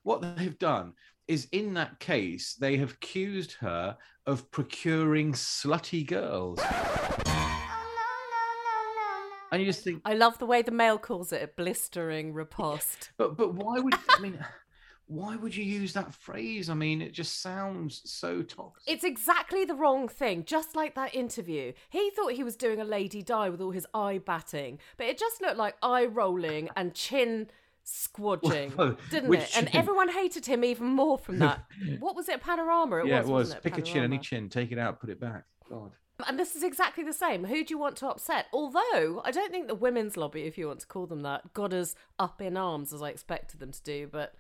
[0.03, 0.93] what they've done
[1.27, 6.59] is in that case, they have accused her of procuring slutty girls.
[9.51, 13.11] And you just think, I love the way the mail calls it a blistering riposte.
[13.17, 14.43] but but why would I mean,
[15.07, 16.69] why would you use that phrase?
[16.69, 18.83] I mean, it just sounds so toxic.
[18.91, 21.73] It's exactly the wrong thing, just like that interview.
[21.89, 25.17] He thought he was doing a Lady die with all his eye batting, but it
[25.17, 27.47] just looked like eye rolling and chin
[27.86, 28.74] squadging,
[29.10, 29.58] didn't which it?
[29.58, 31.65] And everyone hated him even more from that.
[32.00, 32.98] what was it, Panorama?
[32.98, 33.56] It yeah, was, it was.
[33.63, 35.43] Pick a chin, any chin, take it out, put it back.
[35.69, 35.91] God.
[36.28, 37.43] And this is exactly the same.
[37.43, 38.45] Who do you want to upset?
[38.54, 41.74] Although I don't think the women's lobby, if you want to call them that, got
[41.74, 44.34] us up in arms as I expected them to do, but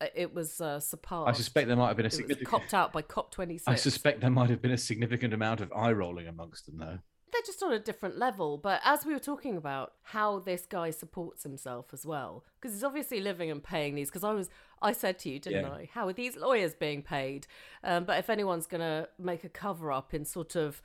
[0.00, 1.28] uh, it was uh, surpassed.
[1.28, 2.48] I suspect there might have been a significant.
[2.48, 3.66] copped out by COP twenty six.
[3.66, 6.98] I suspect there might have been a significant amount of eye rolling amongst them, though.
[7.36, 8.56] They're just on a different level.
[8.58, 12.84] But as we were talking about how this guy supports himself as well, because he's
[12.84, 14.08] obviously living and paying these.
[14.08, 14.48] Because I was,
[14.82, 15.72] I said to you, didn't Yeah.
[15.72, 15.88] I?
[15.92, 17.46] How are these lawyers being paid?
[17.84, 20.80] Um, but if anyone's going to make a cover up in sort of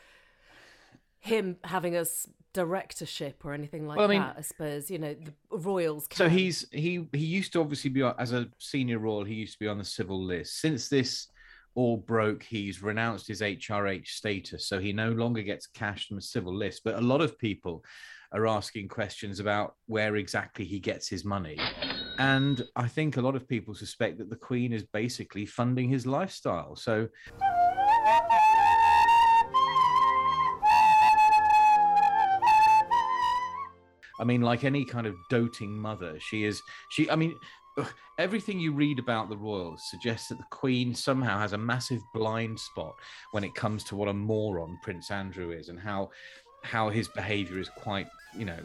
[1.19, 2.05] him having a
[2.53, 6.07] directorship or anything like Well, I mean- that, I suppose you know the royals.
[6.07, 6.17] Can.
[6.17, 9.23] So he's he he used to obviously be as a senior royal.
[9.23, 10.59] He used to be on the civil list.
[10.59, 11.27] Since this
[11.75, 16.21] all broke, he's renounced his HRH status, so he no longer gets cash from the
[16.21, 16.81] civil list.
[16.83, 17.83] But a lot of people
[18.33, 21.57] are asking questions about where exactly he gets his money,
[22.17, 26.05] and I think a lot of people suspect that the Queen is basically funding his
[26.05, 26.75] lifestyle.
[26.75, 27.07] So.
[34.19, 36.61] I mean, like any kind of doting mother, she is.
[36.91, 37.35] She, I mean,
[38.17, 42.59] everything you read about the royals suggests that the Queen somehow has a massive blind
[42.59, 42.95] spot
[43.31, 46.09] when it comes to what a moron Prince Andrew is, and how
[46.63, 48.07] how his behaviour is quite,
[48.37, 48.59] you know,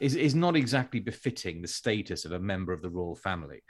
[0.00, 3.62] is is not exactly befitting the status of a member of the royal family.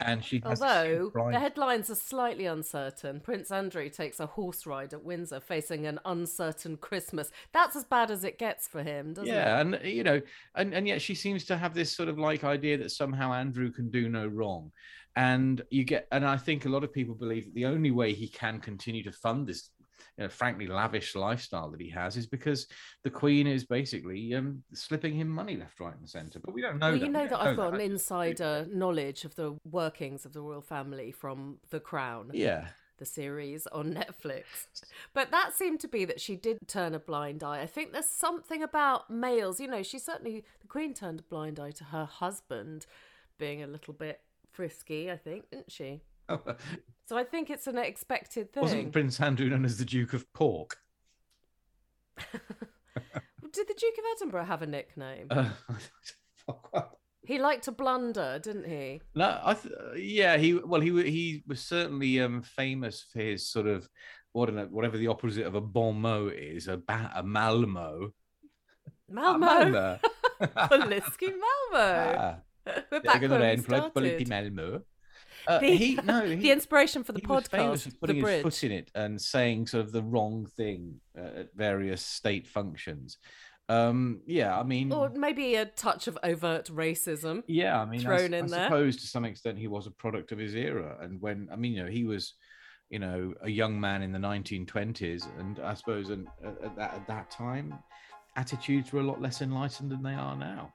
[0.00, 4.92] And she, has Although the headlines are slightly uncertain, Prince Andrew takes a horse ride
[4.92, 7.30] at Windsor facing an uncertain Christmas.
[7.52, 9.32] That's as bad as it gets for him, doesn't it?
[9.32, 10.20] yeah, and you know,
[10.56, 13.70] and and yet she seems to have this sort of like idea that somehow Andrew
[13.70, 14.72] can do no wrong,
[15.16, 18.12] and you get, and I think a lot of people believe that the only way
[18.12, 19.70] he can continue to fund this,
[20.16, 22.66] you know, frankly lavish lifestyle that he has is because
[23.02, 26.38] the Queen is basically um, slipping him money left, right, and centre.
[26.38, 26.90] But we don't know.
[26.90, 27.04] Well, that.
[27.06, 27.80] you know that I've got that.
[27.80, 32.68] an insider knowledge of the workings of the royal family from The Crown, Yeah.
[32.98, 34.44] the series on Netflix.
[35.14, 37.60] But that seemed to be that she did turn a blind eye.
[37.60, 41.58] I think there's something about males, you know, she certainly, the Queen turned a blind
[41.58, 42.86] eye to her husband
[43.36, 44.20] being a little bit
[44.52, 46.02] frisky, I think, didn't she?
[47.06, 48.62] So I think it's an expected thing.
[48.62, 50.78] Wasn't Prince Andrew known as the Duke of Pork?
[52.32, 55.26] Did the Duke of Edinburgh have a nickname?
[55.30, 55.50] Uh,
[57.26, 59.00] He liked to blunder, didn't he?
[59.14, 63.66] No, I th- yeah, he well, he he was certainly um famous for his sort
[63.66, 63.88] of
[64.32, 68.12] what whatever the opposite of a bon mot is, a ba- a malmo.
[69.08, 69.98] Malmo.
[70.40, 72.14] Polisky Malmo.
[72.18, 72.36] Ah,
[72.90, 74.28] We're back where we started.
[74.28, 74.82] Malmo.
[75.46, 77.96] Uh, The, he no, he, the inspiration for the he was famous podcast, for the
[78.00, 78.42] putting his bridge.
[78.42, 83.18] foot in it and saying sort of the wrong thing uh, at various state functions.
[83.68, 87.42] Um, yeah, I mean, Or maybe a touch of overt racism.
[87.46, 88.66] yeah, I mean, I, thrown s- in I there.
[88.66, 90.98] suppose to some extent he was a product of his era.
[91.00, 92.34] And when I mean, you know, he was,
[92.90, 96.94] you know, a young man in the 1920s, and I suppose an, at, at that
[96.94, 97.74] at that time,
[98.36, 100.72] attitudes were a lot less enlightened than they are now.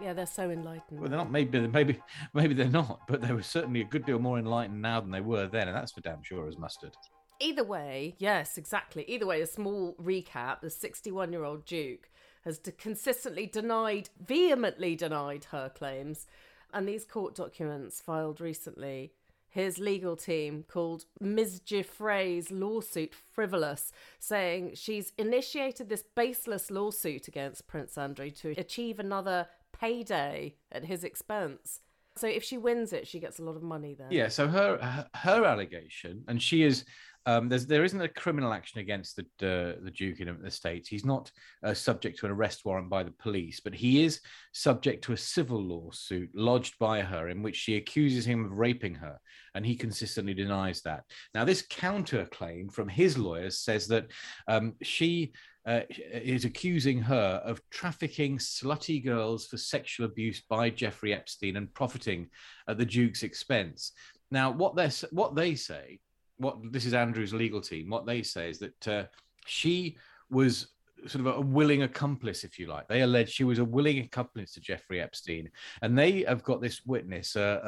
[0.00, 1.00] Yeah, they're so enlightened.
[1.00, 1.30] Well, they're not.
[1.30, 2.00] Maybe, maybe,
[2.32, 3.00] maybe they're not.
[3.06, 5.76] But they were certainly a good deal more enlightened now than they were then, and
[5.76, 6.92] that's for damn sure as mustard.
[7.40, 9.04] Either way, yes, exactly.
[9.08, 12.10] Either way, a small recap the 61 year old Duke
[12.44, 16.26] has de- consistently denied, vehemently denied her claims.
[16.72, 19.12] And these court documents filed recently,
[19.48, 21.60] his legal team called Ms.
[21.60, 29.48] Giuffre's lawsuit frivolous, saying she's initiated this baseless lawsuit against Prince Andrew to achieve another
[29.80, 31.80] payday at his expense.
[32.16, 34.08] So if she wins it, she gets a lot of money then.
[34.10, 34.28] Yeah.
[34.28, 36.84] So her her, her allegation, and she is.
[37.26, 40.88] Um, there's there isn't a criminal action against the uh, the Duke in the states.
[40.88, 41.30] He's not
[41.62, 44.20] uh, subject to an arrest warrant by the police, but he is
[44.52, 48.94] subject to a civil lawsuit lodged by her in which she accuses him of raping
[48.94, 49.18] her,
[49.54, 51.04] and he consistently denies that.
[51.34, 54.06] Now, this counterclaim from his lawyers says that
[54.48, 55.32] um, she
[55.66, 61.72] uh, is accusing her of trafficking slutty girls for sexual abuse by Jeffrey Epstein and
[61.74, 62.28] profiting
[62.66, 63.92] at the Duke's expense.
[64.30, 65.98] Now, what they what they say,
[66.40, 69.04] what this is Andrew's legal team, what they say is that uh,
[69.46, 69.96] she
[70.30, 70.68] was
[71.06, 72.88] sort of a willing accomplice, if you like.
[72.88, 75.50] They allege she was a willing accomplice to Jeffrey Epstein,
[75.82, 77.60] and they have got this witness uh,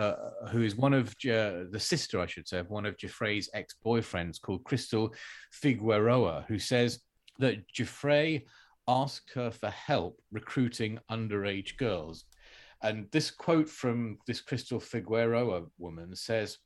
[0.43, 4.41] uh, who is one of the sister, I should say, of one of Giuffre's ex-boyfriends
[4.41, 5.15] called Crystal
[5.51, 7.01] Figueroa, who says
[7.39, 8.47] that Jeffrey
[8.89, 12.25] asked her for help recruiting underage girls.
[12.83, 16.59] And this quote from this Crystal Figueroa woman says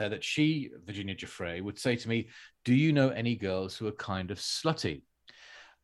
[0.00, 2.28] uh, that she, Virginia Giuffre, would say to me,
[2.64, 5.02] "Do you know any girls who are kind of slutty?"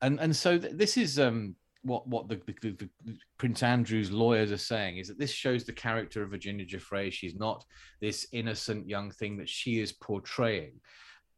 [0.03, 2.88] And and so th- this is um, what what the, the, the,
[3.38, 7.11] Prince Andrew's lawyers are saying is that this shows the character of Virginia Giuffre.
[7.11, 7.64] She's not
[8.01, 10.81] this innocent young thing that she is portraying.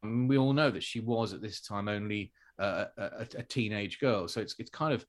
[0.03, 3.43] And we all know that she was at this time only uh, a, a, a
[3.43, 4.29] teenage girl.
[4.29, 5.05] So it's it's kind of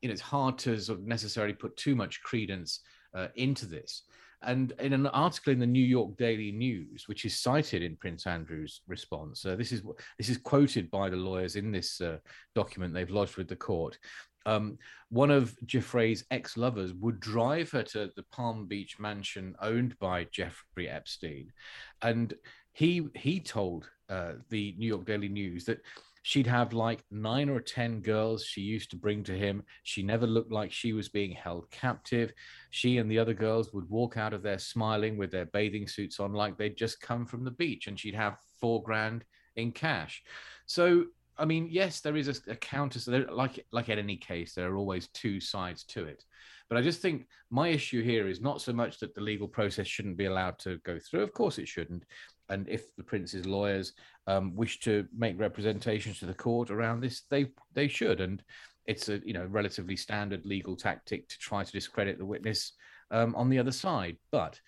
[0.00, 2.80] you know it's hard to sort of necessarily put too much credence
[3.14, 4.04] uh, into this.
[4.42, 8.26] And in an article in the New York Daily News, which is cited in Prince
[8.26, 9.82] Andrew's response, uh, this is
[10.16, 12.18] this is quoted by the lawyers in this uh,
[12.54, 13.98] document they've lodged with the court.
[14.46, 14.78] Um,
[15.10, 20.88] one of Giuffre's ex-lovers would drive her to the Palm Beach mansion owned by Jeffrey
[20.88, 21.52] Epstein,
[22.02, 22.32] and
[22.72, 25.80] he he told uh, the New York Daily News that
[26.22, 29.62] she'd have like nine or ten girls she used to bring to him.
[29.82, 32.32] She never looked like she was being held captive.
[32.70, 36.20] She and the other girls would walk out of there smiling with their bathing suits
[36.20, 39.24] on, like they'd just come from the beach, and she'd have four grand
[39.56, 40.22] in cash.
[40.66, 41.04] So.
[41.40, 42.98] I mean, yes, there is a, a counter.
[42.98, 46.24] So, like like in any case, there are always two sides to it.
[46.68, 49.86] But I just think my issue here is not so much that the legal process
[49.86, 51.22] shouldn't be allowed to go through.
[51.22, 52.04] Of course, it shouldn't.
[52.48, 53.92] And if the prince's lawyers
[54.26, 58.20] um, wish to make representations to the court around this, they they should.
[58.20, 58.42] And
[58.86, 62.72] it's a you know relatively standard legal tactic to try to discredit the witness
[63.10, 64.16] um, on the other side.
[64.30, 64.60] But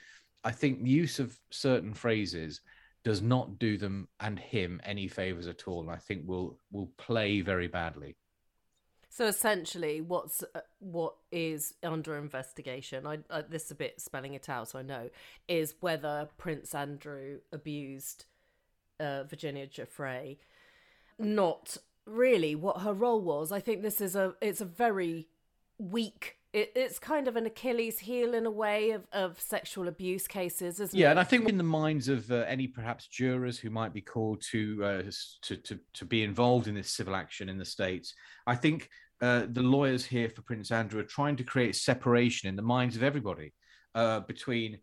[0.45, 2.61] I think the use of certain phrases
[3.03, 5.81] does not do them and him any favors at all.
[5.81, 8.16] And I think will will play very badly.
[9.12, 13.07] So essentially, what's uh, what is under investigation?
[13.07, 14.70] I, I this is a bit spelling it out.
[14.70, 15.11] So I know
[15.49, 18.27] is whether Prince Andrew abused
[19.01, 20.37] uh, Virginia Giuffre.
[21.18, 23.51] Not really what her role was.
[23.51, 25.27] I think this is a it's a very
[25.77, 26.37] weak.
[26.53, 30.81] It, it's kind of an Achilles heel in a way of, of sexual abuse cases,
[30.81, 31.11] isn't Yeah, it?
[31.13, 34.42] and I think in the minds of uh, any perhaps jurors who might be called
[34.51, 35.03] to, uh,
[35.42, 38.15] to to to be involved in this civil action in the states,
[38.48, 38.88] I think
[39.21, 42.96] uh, the lawyers here for Prince Andrew are trying to create separation in the minds
[42.96, 43.53] of everybody
[43.94, 44.79] uh, between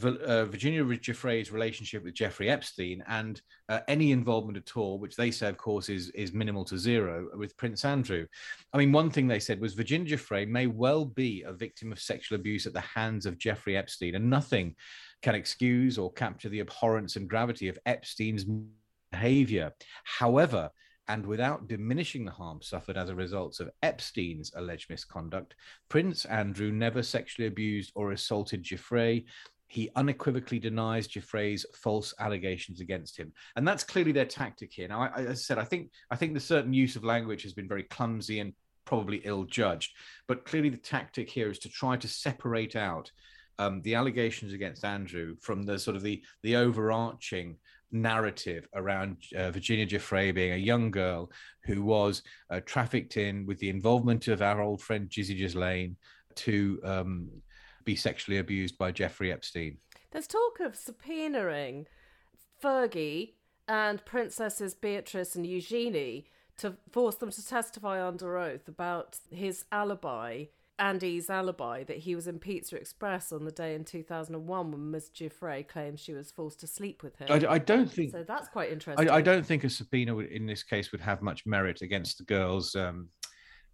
[0.00, 5.30] uh, Virginia Giuffre's relationship with Jeffrey Epstein and uh, any involvement at all, which they
[5.30, 8.26] say, of course, is is minimal to zero with Prince Andrew.
[8.72, 12.00] I mean, one thing they said was Virginia Giuffre may well be a victim of
[12.00, 14.76] sexual abuse at the hands of Jeffrey Epstein, and nothing
[15.20, 18.46] can excuse or capture the abhorrence and gravity of Epstein's
[19.10, 19.72] behavior.
[20.04, 20.70] However,
[21.08, 25.54] And without diminishing the harm suffered as a result of Epstein's alleged misconduct,
[25.88, 29.24] Prince Andrew never sexually abused or assaulted Giuffre.
[29.72, 34.86] He unequivocally denies Giuffre's false allegations against him, and that's clearly their tactic here.
[34.86, 37.54] Now, I, as I said, I think I think the certain use of language has
[37.54, 38.52] been very clumsy and
[38.84, 39.90] probably ill-judged,
[40.28, 43.10] but clearly the tactic here is to try to separate out
[43.58, 47.56] um, the allegations against Andrew from the sort of the the overarching
[47.92, 51.30] narrative around uh, Virginia Giuffre being a young girl
[51.64, 55.96] who was uh, trafficked in with the involvement of our old friend Jizzy Ghislaine
[56.34, 57.30] to um,
[57.84, 59.78] be sexually abused by Jeffrey Epstein.
[60.10, 61.86] There's talk of subpoenaing
[62.62, 63.34] Fergie
[63.66, 66.26] and Princesses Beatrice and Eugenie
[66.58, 70.44] to force them to testify under oath about his alibi,
[70.78, 75.10] Andy's alibi, that he was in Pizza Express on the day in 2001 when Ms.
[75.14, 77.28] Giuffre claims she was forced to sleep with him.
[77.30, 79.08] I, I don't think so that's quite interesting.
[79.08, 82.24] I, I don't think a subpoena in this case would have much merit against the
[82.24, 82.74] girls.
[82.74, 83.08] Um,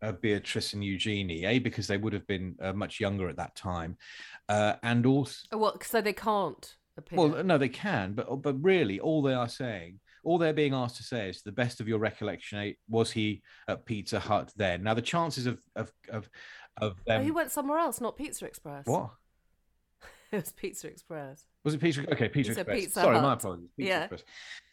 [0.02, 3.54] uh, Beatrice and Eugenie, a because they would have been uh, much younger at that
[3.54, 3.96] time,
[4.48, 7.18] uh, and also Oh, Well, so they can't appear.
[7.18, 10.96] Well, no, they can, but but really, all they are saying, all they're being asked
[10.96, 14.52] to say is, to the best of your recollection, eh, was he at Pizza Hut
[14.56, 14.82] then?
[14.82, 16.28] Now, the chances of of of
[16.80, 18.86] of oh, he went somewhere else, not Pizza Express.
[18.86, 19.10] what
[20.32, 21.44] It was Pizza Express.
[21.64, 21.80] was it?
[21.80, 22.10] Pizza?
[22.12, 22.80] Okay, Pizza said Express.
[22.80, 23.38] Pizza Sorry, my Hut.
[23.38, 23.70] apologies.
[23.76, 24.00] Pizza Yeah.
[24.04, 24.22] Express.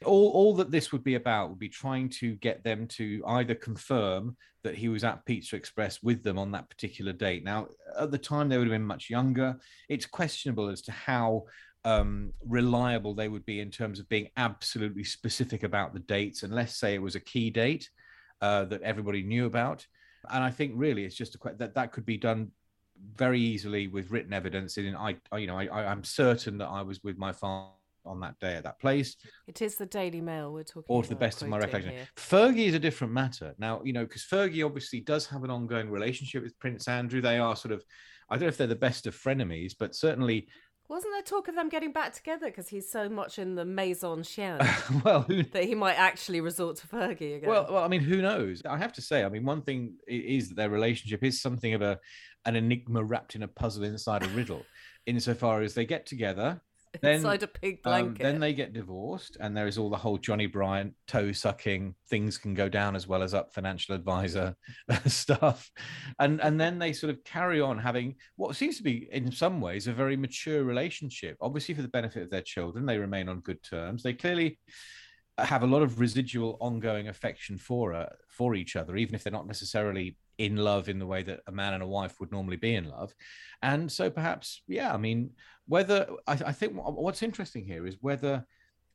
[0.04, 3.56] All all that this would be about would be trying to get them to either
[3.56, 7.44] confirm that he was at Pizza Express with them on that particular date.
[7.44, 7.68] Now,
[8.00, 9.58] at the time, they would have been much younger.
[9.90, 11.44] It's questionable as to how
[11.86, 16.54] um, reliable they would be in terms of being absolutely specific about the dates, and
[16.54, 17.90] let's say it was a key date
[18.42, 19.86] uh, that everybody knew about.
[20.32, 22.52] And I think really it's just a que- that that could be done
[23.16, 24.78] very easily with written evidence.
[24.78, 27.72] And I, I you know, I, I, I'm certain that I was with my father
[28.06, 29.16] on that day at that place,
[29.48, 30.96] It is the Daily Mail we're talking about.
[30.96, 31.92] or to the best of my recollection.
[31.92, 32.08] here.
[32.16, 33.56] Fergie is a different matter.
[33.58, 37.22] Now, you know, because Fergie obviously does have an ongoing relationship with Prince Andrew.
[37.22, 37.84] They are sort of,
[38.30, 40.48] I don't know if they're the best of frenemies, but certainly,
[40.88, 44.22] Wasn't there talk of them getting back together because he's so much in the maison
[44.22, 44.60] chien
[45.04, 47.50] well, who that he might actually resort to Fergie again?
[47.50, 48.62] Well, well, I mean, who knows?
[48.70, 51.82] I have to say, I mean, one thing is that their relationship is something of
[51.82, 52.00] a
[52.46, 54.66] an enigma wrapped in a puzzle inside a riddle,
[55.06, 56.62] insofar as they get together,
[57.02, 58.24] then inside a pig um, blanket.
[58.24, 62.38] then they get divorced, and there is all the whole Johnny Bryant toe sucking things
[62.38, 64.56] can go down as well as up financial advisor
[65.06, 65.70] stuff,
[66.20, 69.62] and and then they sort of carry on having what seems to be in some
[69.62, 71.38] ways a very mature relationship.
[71.42, 74.04] Obviously, for the benefit of their children, they remain on good terms.
[74.04, 74.60] They clearly
[75.38, 79.34] have a lot of residual ongoing affection for uh, for each other even if they're
[79.34, 82.58] not necessarily in love in the way that a man and a wife would normally
[82.58, 83.14] be in love
[83.62, 85.30] and so perhaps yeah i mean
[85.68, 88.46] whether i, I think what's interesting here is whether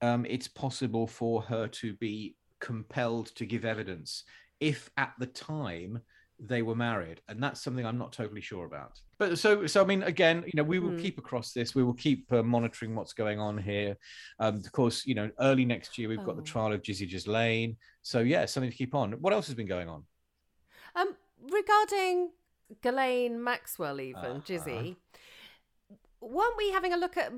[0.03, 4.25] um, it's possible for her to be compelled to give evidence
[4.61, 6.01] if at the time
[6.39, 9.87] they were married and that's something i'm not totally sure about but so so i
[9.87, 10.99] mean again you know we will Hmm.
[10.99, 13.97] keep across this we will keep uh, monitoring what's going on here
[14.39, 16.47] um, of course, you know, early next year we've got the Oh.
[16.47, 17.77] trial of Jizzy Lane.
[18.01, 19.13] So yeah, something to keep on.
[19.21, 20.05] What else has been going on?
[20.97, 21.15] Um,
[21.49, 22.31] regarding
[22.83, 24.41] Ghislaine Maxwell, even Uh-huh.
[24.41, 24.97] Jizzy,
[26.21, 27.33] weren't we having a look at?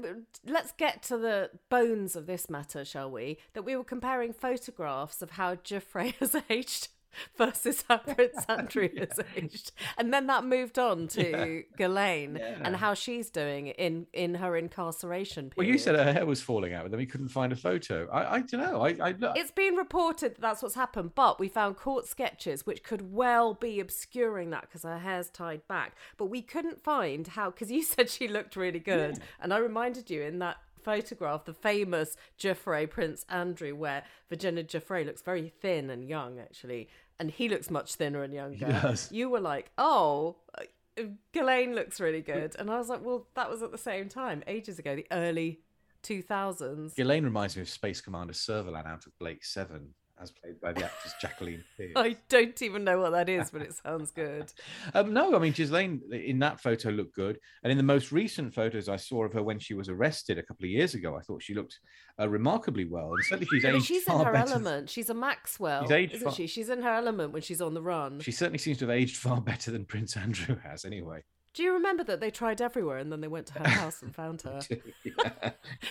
[0.44, 3.38] Let's get to the bones of this matter, shall we?
[3.54, 6.88] That we were comparing photographs of how Geoffrey has aged
[7.36, 12.94] versus how Prince Andrew has aged, and then that moved on to Ghislaine and how
[12.94, 15.50] she's doing in in her incarceration.
[15.50, 15.56] Period.
[15.56, 18.08] Well, you said her hair was falling out, but then we couldn't find a photo.
[18.10, 18.82] I, I don't know.
[18.82, 19.14] I, I.
[19.36, 23.54] It's been reported that that's what's happened, but we found court sketches which could well
[23.54, 25.94] be obscuring that because her hair's tied back.
[26.16, 29.18] But we couldn't find how, because you said she looked really good.
[29.40, 35.06] And I reminded you in that photograph, the famous Geoffrey Prince Andrew, where Virginia Giuffre
[35.06, 36.88] looks very thin and young, actually.
[37.22, 38.66] And he looks much thinner and younger.
[38.66, 39.08] does.
[39.12, 40.38] You were like, oh.
[40.58, 41.02] uh,
[41.32, 42.56] Ghislaine looks really good.
[42.58, 45.60] And I was like, well, that was at the same time, ages ago, the early
[46.02, 46.98] 2000s.
[46.98, 50.84] Elaine reminds me of Space Commander Servalan out of Blake Seven, as played by the
[50.84, 51.92] actress Jacqueline Pearce.
[51.96, 54.52] I don't even know what that is, but it sounds good.
[54.94, 58.52] Um, no, I mean Ghislaine in that photo looked good, and in the most recent
[58.54, 61.20] photos I saw of her when she was arrested a couple of years ago, I
[61.20, 61.78] thought she looked
[62.20, 64.50] uh, remarkably well, and certainly she's aged she's in her better.
[64.52, 64.90] element.
[64.90, 66.46] She's a Maxwell, She's aged isn't far- she?
[66.46, 68.20] She's in her element when she's on the run.
[68.20, 71.22] She certainly seems to have aged far better than Prince Andrew has, anyway.
[71.54, 74.14] Do you remember that they tried everywhere and then they went to her house and
[74.14, 74.60] found her?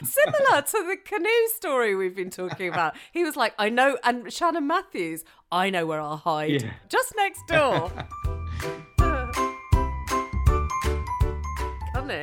[0.03, 2.95] Similar to the canoe story we've been talking about.
[3.11, 6.63] He was like, I know, and Shannon Matthews, I know where I'll hide.
[6.63, 6.71] Yeah.
[6.89, 7.91] Just next door.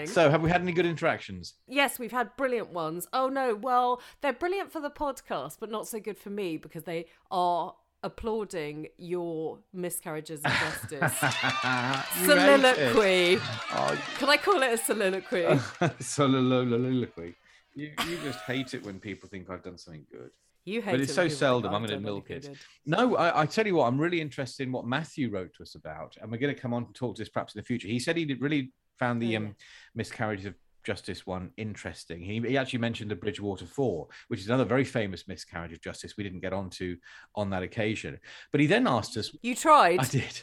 [0.05, 1.55] So, have we had any good interactions?
[1.67, 3.09] Yes, we've had brilliant ones.
[3.15, 6.83] Oh no, well, they're brilliant for the podcast, but not so good for me because
[6.83, 11.23] they are applauding your miscarriages of justice
[12.23, 12.77] You made it.
[12.95, 13.39] soliloquy.
[13.73, 15.59] Oh, Can I call it a soliloquy?
[16.01, 17.35] soliloquy.
[17.75, 20.31] You, you just hate it when people think I've done something good.
[20.65, 22.49] You hate But it's it so seldom, I'm gonna milk it.
[22.85, 25.75] No, I, I tell you what, I'm really interested in what Matthew wrote to us
[25.75, 27.89] about, and we're going to come on and talk to this perhaps in the future.
[27.89, 29.57] He said he really found the Oh, um,
[29.95, 30.55] miscarriages of
[30.89, 32.19] justice one interesting.
[32.23, 36.17] He, he actually mentioned the Bridgewater Four, which is another very famous miscarriage of justice
[36.17, 36.97] we didn't get onto
[37.35, 38.19] on that occasion.
[38.53, 40.01] But he then asked us, You tried.
[40.01, 40.41] I did.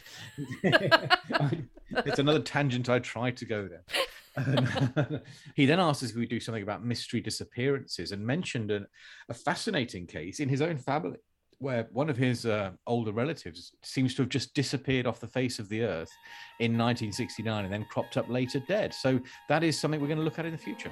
[2.06, 3.84] it's another tangent I tried to go there.
[5.56, 8.86] He then asked us if we do something about mystery disappearances and mentioned an,
[9.28, 11.18] a fascinating case in his own family
[11.58, 15.58] where one of his uh, older relatives seems to have just disappeared off the face
[15.58, 16.10] of the earth
[16.60, 18.92] in 1969 and then cropped up later dead.
[18.92, 20.90] So that is something we're going to look at in the future.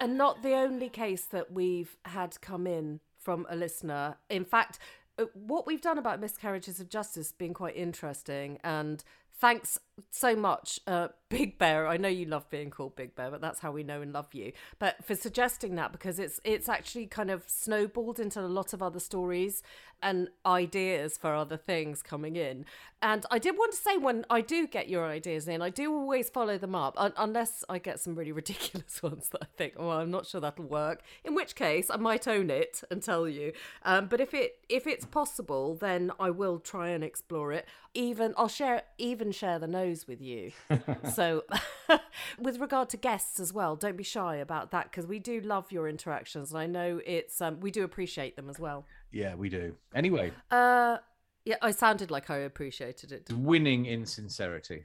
[0.00, 4.16] And not the only case that we've had come in from a listener.
[4.30, 4.78] In fact,
[5.18, 8.58] uh, what we've done about miscarriages of justice has been quite interesting.
[8.62, 9.02] And
[9.38, 9.78] thanks
[10.10, 11.88] so much, uh, Big Bear.
[11.88, 14.32] I know you love being called Big Bear, but that's how we know and love
[14.32, 14.52] you.
[14.78, 18.82] But for suggesting that, because it's it's actually kind of snowballed into a lot of
[18.82, 19.62] other stories
[20.02, 22.64] and ideas for other things coming in.
[23.02, 25.92] And I did want to say when I do get your ideas in, I do
[25.92, 29.74] always follow them up, un- unless I get some really ridiculous ones that I think,
[29.76, 31.02] oh, I'm not sure that'll work.
[31.24, 33.52] In which case, I might own it and tell you.
[33.84, 37.66] Um, but if it if it's possible, then I will try and explore it.
[37.96, 40.52] Even I'll share even share the nose with you.
[41.14, 41.44] so,
[42.38, 45.72] with regard to guests as well, don't be shy about that because we do love
[45.72, 48.84] your interactions, and I know it's um, we do appreciate them as well.
[49.10, 49.74] Yeah, we do.
[49.94, 50.98] Anyway, Uh,
[51.46, 53.30] yeah, I sounded like I appreciated it.
[53.32, 54.84] winning in sincerity.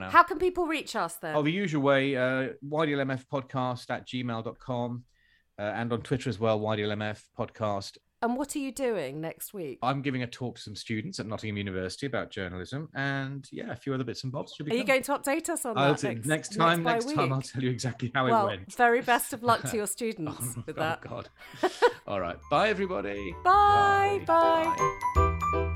[0.00, 1.34] How can people reach us then?
[1.34, 5.04] Oh, the usual way, uh, YDLMF podcast at gmail.com
[5.58, 7.98] uh, and on Twitter as well, YDLMF podcast.
[8.22, 9.78] And what are you doing next week?
[9.82, 13.76] I'm giving a talk to some students at Nottingham University about journalism and yeah, a
[13.76, 14.54] few other bits and bobs.
[14.54, 16.94] Should be Are you going to update us on I'll that next, next, time, by
[16.94, 18.74] next time, I'll tell you exactly how it Well, went.
[18.74, 21.00] very best of luck to your students oh, with oh, that.
[21.00, 21.28] God.
[22.06, 22.38] All right.
[22.50, 23.34] Bye, everybody.
[23.44, 24.74] Bye, bye.
[25.14, 25.74] Bye.